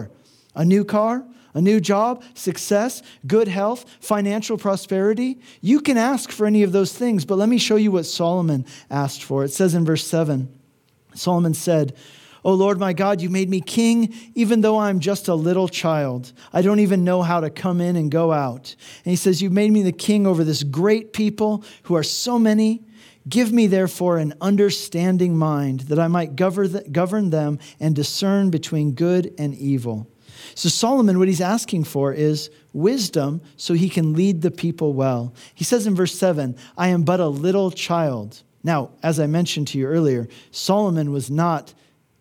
[0.55, 5.39] A new car, a new job, success, good health, financial prosperity.
[5.61, 8.65] You can ask for any of those things, but let me show you what Solomon
[8.89, 9.43] asked for.
[9.43, 10.57] It says in verse 7
[11.13, 11.95] Solomon said,
[12.43, 16.33] O Lord my God, you made me king, even though I'm just a little child.
[16.51, 18.75] I don't even know how to come in and go out.
[19.05, 22.39] And he says, You've made me the king over this great people who are so
[22.39, 22.83] many.
[23.29, 29.35] Give me, therefore, an understanding mind that I might govern them and discern between good
[29.37, 30.10] and evil.
[30.55, 35.33] So, Solomon, what he's asking for is wisdom so he can lead the people well.
[35.53, 38.43] He says in verse 7, I am but a little child.
[38.63, 41.73] Now, as I mentioned to you earlier, Solomon was not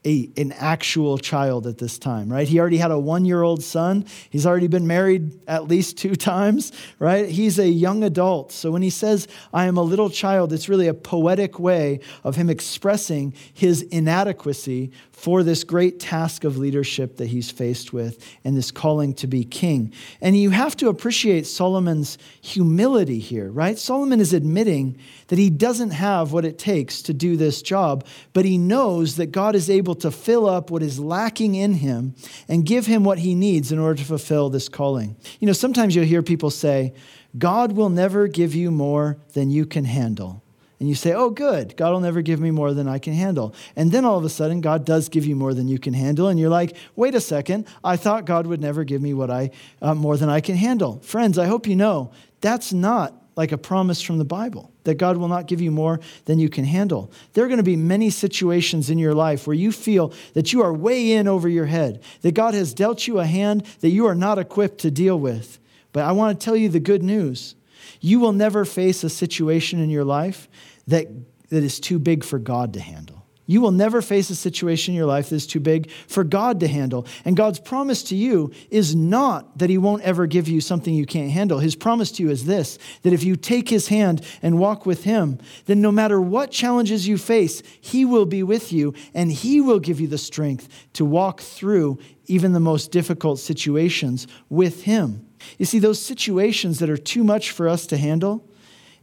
[0.05, 2.49] a, an actual child at this time, right?
[2.49, 4.07] He already had a one year old son.
[4.31, 7.29] He's already been married at least two times, right?
[7.29, 8.53] He's a young adult.
[8.53, 12.37] So when he says, I am a little child, it's really a poetic way of
[12.37, 18.57] him expressing his inadequacy for this great task of leadership that he's faced with and
[18.57, 19.93] this calling to be king.
[20.23, 23.79] And you have to appreciate Solomon's humility here, right?
[23.79, 28.47] Solomon is admitting that he doesn't have what it takes to do this job, but
[28.47, 32.15] he knows that God is able to fill up what is lacking in him
[32.49, 35.17] and give him what he needs in order to fulfill this calling.
[35.39, 36.95] You know, sometimes you'll hear people say,
[37.39, 40.43] God will never give you more than you can handle
[40.81, 43.55] and you say, Oh, good, God will never give me more than I can handle.
[43.77, 46.29] And then all of a sudden, God does give you more than you can handle.
[46.29, 49.51] And you're like, Wait a second, I thought God would never give me what I,
[49.83, 50.99] uh, more than I can handle.
[51.01, 55.17] Friends, I hope you know that's not like a promise from the Bible that God
[55.17, 57.11] will not give you more than you can handle.
[57.33, 60.61] There are going to be many situations in your life where you feel that you
[60.61, 64.05] are way in over your head, that God has dealt you a hand that you
[64.05, 65.59] are not equipped to deal with.
[65.95, 67.55] But I want to tell you the good news.
[68.03, 70.47] You will never face a situation in your life
[70.87, 71.09] that,
[71.49, 73.20] that is too big for God to handle.
[73.51, 76.61] You will never face a situation in your life that is too big for God
[76.61, 77.05] to handle.
[77.25, 81.05] And God's promise to you is not that He won't ever give you something you
[81.05, 81.59] can't handle.
[81.59, 85.03] His promise to you is this that if you take His hand and walk with
[85.03, 89.61] Him, then no matter what challenges you face, He will be with you and He
[89.61, 95.27] will give you the strength to walk through even the most difficult situations with Him.
[95.59, 98.49] You see, those situations that are too much for us to handle,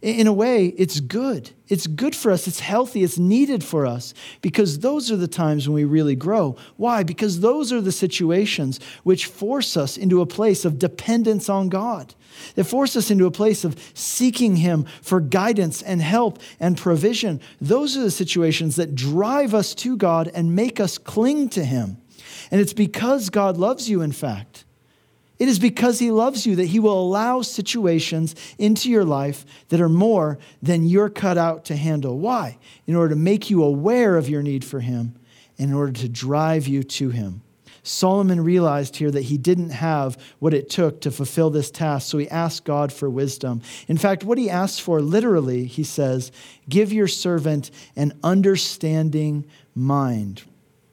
[0.07, 1.51] In a way, it's good.
[1.67, 2.47] It's good for us.
[2.47, 3.03] It's healthy.
[3.03, 6.55] It's needed for us because those are the times when we really grow.
[6.77, 7.03] Why?
[7.03, 12.15] Because those are the situations which force us into a place of dependence on God.
[12.55, 17.41] They force us into a place of seeking Him for guidance and help and provision.
[17.59, 21.97] Those are the situations that drive us to God and make us cling to Him.
[22.49, 24.56] And it's because God loves you, in fact.
[25.39, 29.81] It is because He loves you that He will allow situations into your life that
[29.81, 32.17] are more than you're cut out to handle.
[32.17, 32.57] Why?
[32.85, 35.15] In order to make you aware of your need for Him
[35.57, 37.41] in order to drive you to Him.
[37.87, 42.17] Solomon realized here that he didn't have what it took to fulfill this task, so
[42.17, 43.61] he asked God for wisdom.
[43.87, 46.31] In fact, what he asked for, literally, he says,
[46.67, 50.43] Give your servant an understanding mind.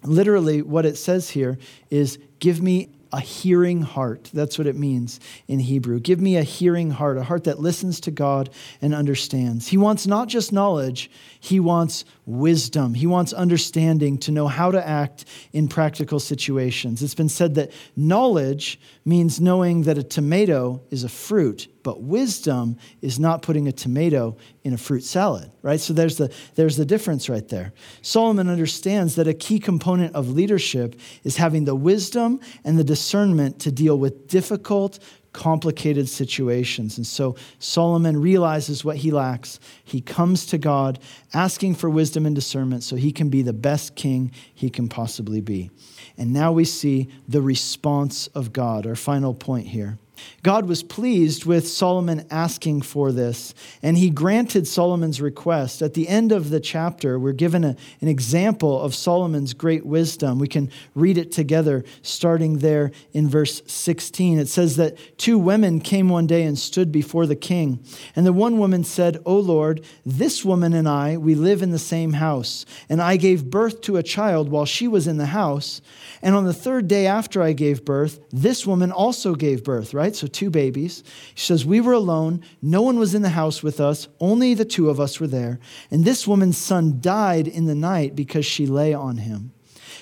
[0.05, 1.59] Literally, what it says here
[1.91, 4.29] is, Give me a hearing heart.
[4.35, 6.01] That's what it means in Hebrew.
[6.01, 8.51] Give me a hearing heart, a heart that listens to God
[8.83, 9.69] and understands.
[9.69, 11.09] He wants not just knowledge,
[11.39, 12.95] he wants wisdom.
[12.95, 17.03] He wants understanding to know how to act in practical situations.
[17.03, 22.79] It's been said that knowledge means knowing that a tomato is a fruit, but wisdom
[23.03, 25.81] is not putting a tomato in a fruit salad, right?
[25.81, 27.75] So there's the, there's the difference right there.
[28.01, 33.61] Solomon understands that a key component of leadership is having the wisdom and the discernment
[33.61, 34.99] to deal with difficult,
[35.35, 36.97] complicated situations.
[36.97, 39.61] And so Solomon realizes what he lacks.
[39.85, 40.99] He comes to God
[41.35, 45.43] asking for wisdom and discernment so he can be the best king he can possibly
[45.43, 45.71] be.
[46.17, 49.99] And now we see the response of God, our final point here.
[50.43, 55.81] God was pleased with Solomon asking for this, and he granted Solomon's request.
[55.81, 60.39] At the end of the chapter, we're given a, an example of Solomon's great wisdom.
[60.39, 64.39] We can read it together, starting there in verse 16.
[64.39, 67.83] It says that two women came one day and stood before the king.
[68.15, 71.79] And the one woman said, O Lord, this woman and I, we live in the
[71.79, 75.81] same house, and I gave birth to a child while she was in the house.
[76.21, 80.04] And on the third day after I gave birth, this woman also gave birth, right?
[80.13, 81.05] So two babies.
[81.35, 82.43] She says, We were alone.
[82.61, 84.09] No one was in the house with us.
[84.21, 85.61] Only the two of us were there.
[85.91, 89.53] And this woman's son died in the night because she lay on him.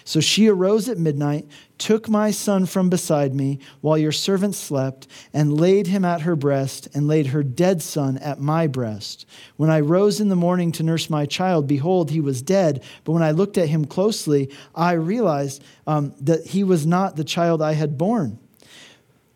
[0.04, 1.46] So she arose at midnight,
[1.78, 6.36] took my son from beside me while your servant slept, and laid him at her
[6.36, 9.26] breast, and laid her dead son at my breast.
[9.56, 12.82] When I rose in the morning to nurse my child, behold, he was dead.
[13.04, 17.24] But when I looked at him closely, I realized um, that he was not the
[17.24, 18.38] child I had born.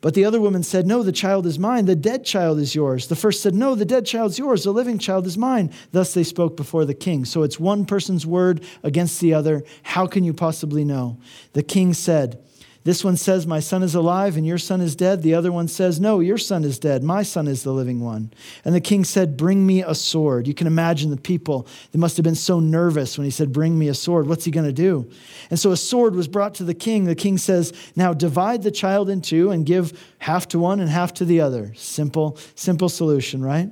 [0.01, 1.87] But the other woman said, No, the child is mine.
[1.87, 3.09] The dead child is yours.
[3.09, 4.65] The first said, No, the dead child's yours.
[4.65, 5.73] The living child is mine.
[5.93, 7.25] Thus they spoke before the king.
[7.25, 9.65] So it's one person's word against the other.
[9.83, 11.19] How can you possibly know?
[11.55, 12.43] The king said,
[12.87, 15.21] this one says, My son is alive and your son is dead.
[15.21, 17.03] The other one says, No, your son is dead.
[17.03, 18.33] My son is the living one.
[18.65, 20.47] And the king said, Bring me a sword.
[20.47, 21.67] You can imagine the people.
[21.91, 24.29] They must have been so nervous when he said, Bring me a sword.
[24.29, 25.11] What's he going to do?
[25.51, 27.07] And so a sword was brought to the king.
[27.07, 30.89] The king says, Now divide the child in two and give half to one and
[30.89, 31.75] half to the other.
[31.75, 33.69] Simple, simple solution, right?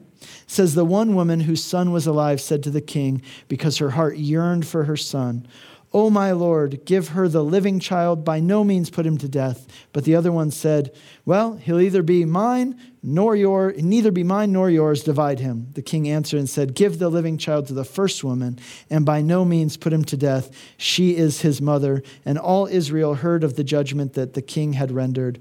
[0.46, 4.16] says the one woman whose son was alive said to the king because her heart
[4.16, 5.46] yearned for her son
[5.94, 9.68] O my Lord, give her the living child, by no means put him to death.
[9.92, 10.92] But the other one said,
[11.24, 15.68] Well, he'll either be mine nor your, neither be mine nor yours, divide him.
[15.74, 18.58] The king answered and said, Give the living child to the first woman,
[18.90, 20.50] and by no means put him to death.
[20.76, 22.02] She is his mother.
[22.24, 25.38] And all Israel heard of the judgment that the king had rendered.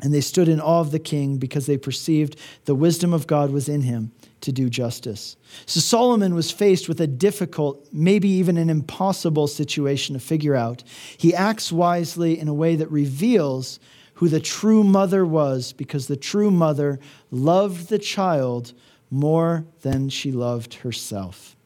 [0.00, 3.50] And they stood in awe of the king because they perceived the wisdom of God
[3.50, 4.12] was in him
[4.44, 5.36] to do justice.
[5.66, 10.84] So Solomon was faced with a difficult, maybe even an impossible situation to figure out.
[11.16, 13.80] He acts wisely in a way that reveals
[14.14, 18.72] who the true mother was because the true mother loved the child
[19.10, 21.56] more than she loved herself.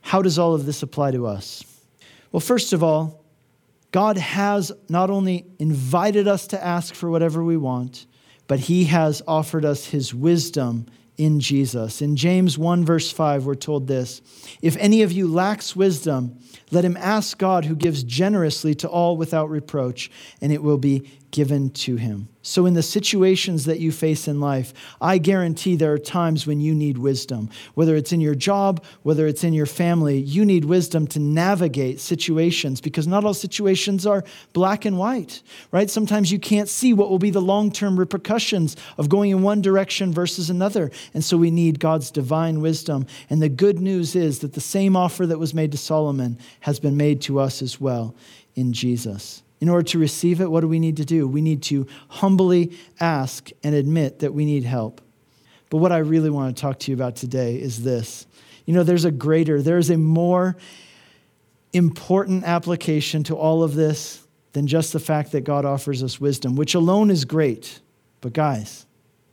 [0.00, 1.64] How does all of this apply to us?
[2.32, 3.24] Well, first of all,
[3.92, 8.06] God has not only invited us to ask for whatever we want,
[8.46, 10.86] but He has offered us His wisdom
[11.20, 12.00] in Jesus.
[12.00, 14.22] In James 1, verse 5, we're told this
[14.62, 16.38] If any of you lacks wisdom,
[16.70, 20.10] let him ask God, who gives generously to all without reproach,
[20.40, 22.28] and it will be given to him.
[22.42, 26.60] So, in the situations that you face in life, I guarantee there are times when
[26.60, 27.50] you need wisdom.
[27.74, 32.00] Whether it's in your job, whether it's in your family, you need wisdom to navigate
[32.00, 34.24] situations because not all situations are
[34.54, 35.90] black and white, right?
[35.90, 39.60] Sometimes you can't see what will be the long term repercussions of going in one
[39.60, 40.90] direction versus another.
[41.12, 43.06] And so, we need God's divine wisdom.
[43.28, 46.80] And the good news is that the same offer that was made to Solomon has
[46.80, 48.14] been made to us as well
[48.54, 49.42] in Jesus.
[49.60, 51.28] In order to receive it, what do we need to do?
[51.28, 55.00] We need to humbly ask and admit that we need help.
[55.68, 58.26] But what I really want to talk to you about today is this.
[58.64, 60.56] You know, there's a greater, there's a more
[61.72, 66.56] important application to all of this than just the fact that God offers us wisdom,
[66.56, 67.80] which alone is great.
[68.20, 68.86] But guys,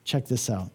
[0.03, 0.69] check this out.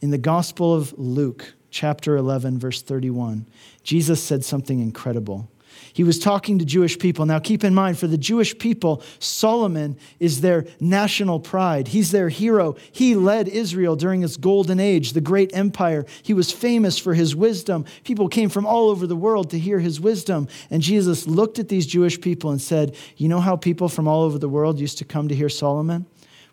[0.00, 3.46] In the Gospel of Luke, chapter 11, verse 31,
[3.82, 5.48] Jesus said something incredible.
[5.96, 7.24] He was talking to Jewish people.
[7.24, 11.88] Now, keep in mind, for the Jewish people, Solomon is their national pride.
[11.88, 12.76] He's their hero.
[12.92, 16.04] He led Israel during its golden age, the great empire.
[16.22, 17.86] He was famous for his wisdom.
[18.04, 20.48] People came from all over the world to hear his wisdom.
[20.68, 24.24] And Jesus looked at these Jewish people and said, You know how people from all
[24.24, 26.04] over the world used to come to hear Solomon?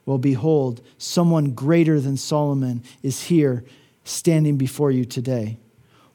[0.06, 3.66] Well, behold, someone greater than Solomon is here
[4.06, 5.58] standing before you today.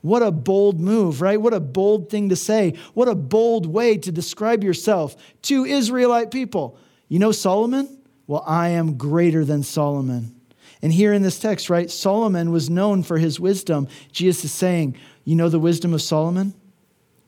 [0.09, 1.39] What a bold move, right?
[1.39, 2.73] What a bold thing to say.
[2.95, 6.79] What a bold way to describe yourself to Israelite people.
[7.09, 7.99] You know Solomon?
[8.27, 10.35] Well, I am greater than Solomon.
[10.81, 13.87] And here in this text, right, Solomon was known for his wisdom.
[14.11, 16.55] Jesus is saying, You know the wisdom of Solomon?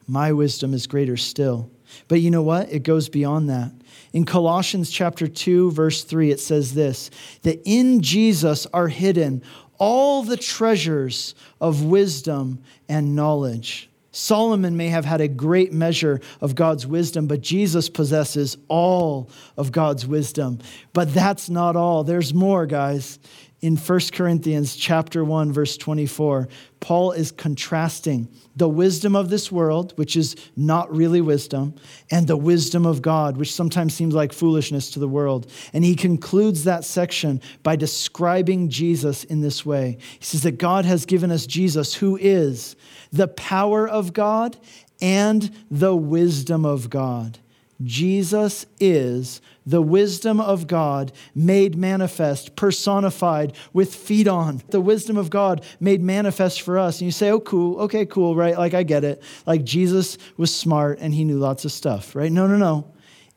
[0.06, 1.70] My wisdom is greater still.
[2.08, 2.72] But you know what?
[2.72, 3.72] It goes beyond that.
[4.14, 7.10] In Colossians chapter 2 verse 3 it says this
[7.42, 9.42] that in Jesus are hidden
[9.80, 13.90] all the treasures of wisdom and knowledge.
[14.12, 19.72] Solomon may have had a great measure of God's wisdom, but Jesus possesses all of
[19.72, 20.58] God's wisdom.
[20.92, 22.04] But that's not all.
[22.04, 23.18] There's more, guys
[23.62, 26.48] in 1 Corinthians chapter 1 verse 24,
[26.80, 31.74] Paul is contrasting the wisdom of this world, which is not really wisdom,
[32.10, 35.50] and the wisdom of God, which sometimes seems like foolishness to the world.
[35.74, 39.98] And he concludes that section by describing Jesus in this way.
[40.18, 42.76] He says that God has given us Jesus, who is
[43.12, 44.56] the power of God
[45.02, 47.38] and the wisdom of God.
[47.82, 49.40] Jesus is
[49.70, 54.62] the wisdom of God made manifest, personified with feet on.
[54.70, 57.00] The wisdom of God made manifest for us.
[57.00, 58.58] And you say, oh, cool, okay, cool, right?
[58.58, 59.22] Like, I get it.
[59.46, 62.32] Like, Jesus was smart and he knew lots of stuff, right?
[62.32, 62.92] No, no, no.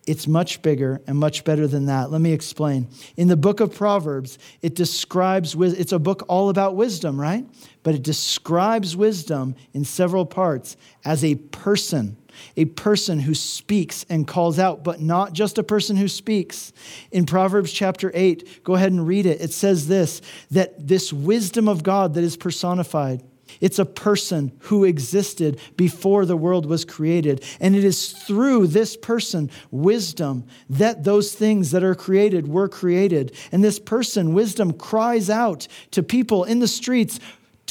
[0.07, 2.09] It's much bigger and much better than that.
[2.09, 2.89] Let me explain.
[3.15, 7.45] In the book of Proverbs, it describes, it's a book all about wisdom, right?
[7.83, 12.17] But it describes wisdom in several parts as a person
[12.57, 16.73] a person who speaks and calls out, but not just a person who speaks.
[17.11, 19.41] In Proverbs chapter 8, go ahead and read it.
[19.41, 20.21] It says this
[20.51, 23.23] that this wisdom of God that is personified,
[23.61, 27.43] it's a person who existed before the world was created.
[27.59, 33.35] And it is through this person, wisdom, that those things that are created were created.
[33.51, 37.19] And this person, wisdom, cries out to people in the streets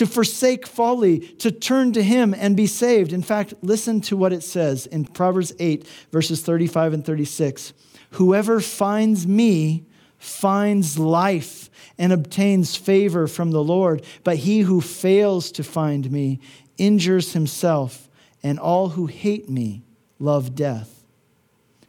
[0.02, 3.12] to forsake folly, to turn to him and be saved.
[3.12, 7.72] In fact, listen to what it says in Proverbs 8, verses 35 and 36.
[8.12, 9.84] Whoever finds me
[10.18, 16.40] finds life and obtains favor from the Lord, but he who fails to find me
[16.78, 18.10] injures himself,
[18.42, 19.84] and all who hate me
[20.18, 21.04] love death.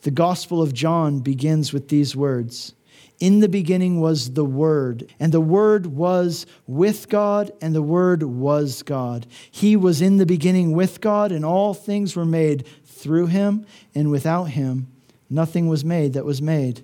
[0.03, 2.76] The Gospel of John begins with these words
[3.20, 8.24] in the beginning was the Word, and the Word was with God, and the Word
[8.24, 9.28] was God.
[9.49, 14.09] He was in the beginning with God, and all things were made through him, and
[14.11, 14.88] without him,
[15.30, 16.84] nothing was made that was made.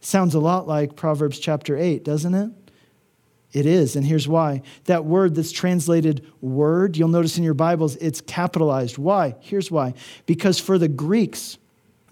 [0.00, 2.50] Sounds a lot like Proverbs chapter 8, doesn't it?
[3.52, 4.62] It is, and here's why.
[4.84, 8.96] That word that's translated word, you'll notice in your Bibles, it's capitalized.
[8.96, 9.34] Why?
[9.40, 9.94] Here's why.
[10.26, 11.58] Because for the Greeks,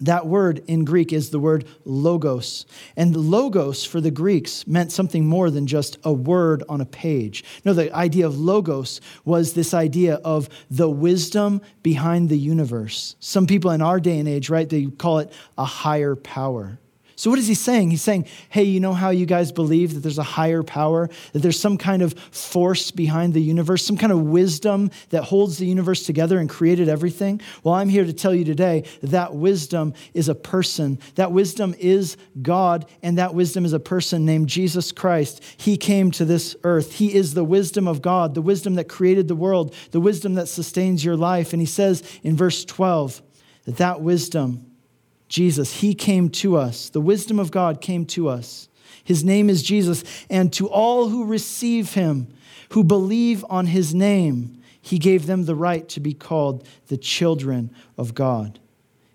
[0.01, 2.65] that word in Greek is the word logos.
[2.95, 7.43] And logos for the Greeks meant something more than just a word on a page.
[7.65, 13.15] No, the idea of logos was this idea of the wisdom behind the universe.
[13.19, 16.79] Some people in our day and age, right, they call it a higher power.
[17.19, 17.91] So, what is he saying?
[17.91, 21.39] He's saying, hey, you know how you guys believe that there's a higher power, that
[21.39, 25.65] there's some kind of force behind the universe, some kind of wisdom that holds the
[25.65, 27.41] universe together and created everything?
[27.61, 30.97] Well, I'm here to tell you today that wisdom is a person.
[31.15, 35.43] That wisdom is God, and that wisdom is a person named Jesus Christ.
[35.57, 36.93] He came to this earth.
[36.93, 40.47] He is the wisdom of God, the wisdom that created the world, the wisdom that
[40.47, 41.51] sustains your life.
[41.51, 43.21] And he says in verse 12
[43.65, 44.68] that that wisdom,
[45.29, 46.89] Jesus, he came to us.
[46.89, 48.67] The wisdom of God came to us.
[49.03, 50.03] His name is Jesus.
[50.29, 52.27] And to all who receive him,
[52.69, 57.71] who believe on his name, he gave them the right to be called the children
[57.97, 58.59] of God.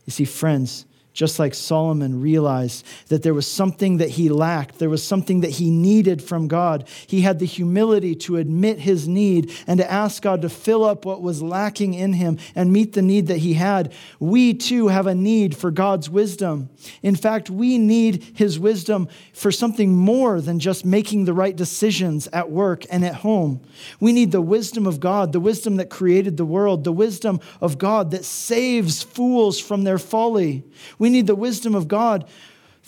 [0.06, 4.90] You see, friends, just like Solomon realized that there was something that he lacked, there
[4.90, 6.88] was something that he needed from God.
[7.06, 11.04] He had the humility to admit his need and to ask God to fill up
[11.04, 13.92] what was lacking in him and meet the need that he had.
[14.18, 16.68] We too have a need for God's wisdom.
[17.00, 22.26] In fact, we need his wisdom for something more than just making the right decisions
[22.32, 23.60] at work and at home.
[24.00, 27.78] We need the wisdom of God, the wisdom that created the world, the wisdom of
[27.78, 30.64] God that saves fools from their folly.
[31.04, 32.26] We need the wisdom of God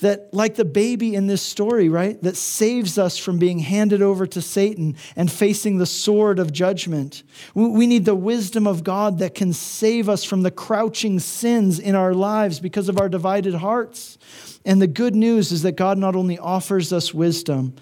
[0.01, 4.27] that, like the baby in this story, right, that saves us from being handed over
[4.29, 7.25] to Satan and facing the sword of judgment.
[7.53, 11.95] We need the wisdom of God that can save us from the crouching sins in
[11.95, 14.17] our lives because of our divided hearts.
[14.64, 17.77] And the good news is that God not only offers us wisdom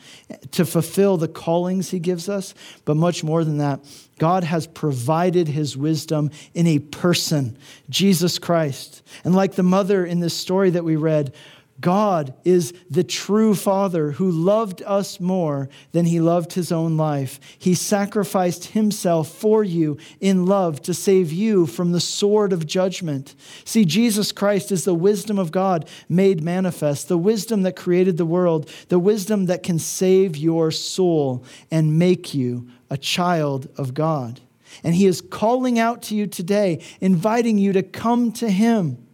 [0.50, 2.54] to fulfill the callings He gives us,
[2.84, 3.78] but much more than that,
[4.18, 7.56] God has provided His wisdom in a person,
[7.90, 9.02] Jesus Christ.
[9.24, 11.32] And like the mother in this story that we read,
[11.80, 17.40] God is the true Father who loved us more than he loved his own life.
[17.58, 23.34] He sacrificed himself for you in love to save you from the sword of judgment.
[23.64, 28.26] See, Jesus Christ is the wisdom of God made manifest, the wisdom that created the
[28.26, 34.40] world, the wisdom that can save your soul and make you a child of God.
[34.82, 39.06] And he is calling out to you today, inviting you to come to him.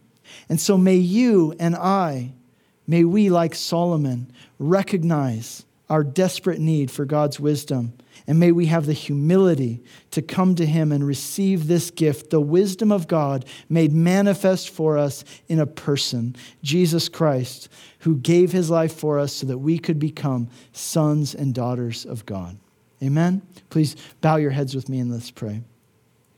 [0.49, 2.33] And so may you and I
[2.91, 7.93] May we, like Solomon, recognize our desperate need for God's wisdom.
[8.27, 12.41] And may we have the humility to come to Him and receive this gift, the
[12.41, 17.69] wisdom of God made manifest for us in a person, Jesus Christ,
[17.99, 22.25] who gave His life for us so that we could become sons and daughters of
[22.25, 22.57] God.
[23.03, 23.41] Amen?
[23.69, 25.61] Please bow your heads with me and let's pray.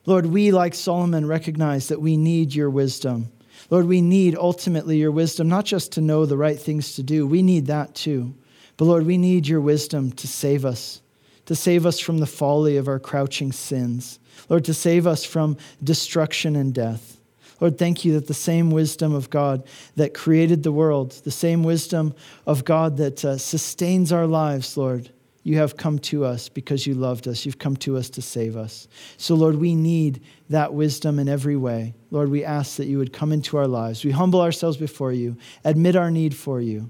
[0.05, 3.32] Lord, we, like Solomon, recognize that we need your wisdom.
[3.70, 7.26] Lord, we need ultimately your wisdom, not just to know the right things to do,
[7.26, 8.36] we need that too.
[8.78, 11.01] But Lord, we need your wisdom to save us,
[11.45, 14.20] to save us from the folly of our crouching sins.
[14.49, 17.20] Lord, to save us from destruction and death.
[17.59, 19.64] Lord, thank you that the same wisdom of God
[19.95, 22.14] that created the world, the same wisdom
[22.45, 25.11] of God that uh, sustains our lives, Lord,
[25.43, 27.45] you have come to us because you loved us.
[27.45, 28.87] You've come to us to save us.
[29.17, 31.93] So, Lord, we need that wisdom in every way.
[32.11, 34.05] Lord, we ask that you would come into our lives.
[34.05, 36.89] We humble ourselves before you, admit our need for you.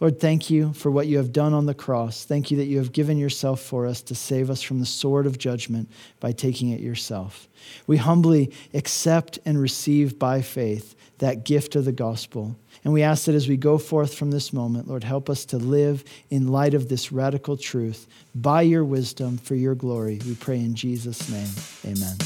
[0.00, 2.24] Lord, thank you for what you have done on the cross.
[2.24, 5.26] Thank you that you have given yourself for us to save us from the sword
[5.26, 5.90] of judgment
[6.20, 7.48] by taking it yourself.
[7.88, 12.56] We humbly accept and receive by faith that gift of the gospel.
[12.88, 15.58] And we ask that as we go forth from this moment, Lord, help us to
[15.58, 20.22] live in light of this radical truth by your wisdom for your glory.
[20.26, 21.50] We pray in Jesus' name.
[21.84, 22.16] Amen.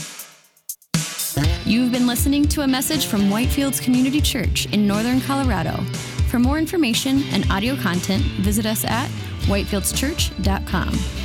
[1.65, 5.83] You've been listening to a message from Whitefields Community Church in Northern Colorado.
[6.31, 9.09] For more information and audio content, visit us at
[9.49, 11.22] whitefieldschurch.com.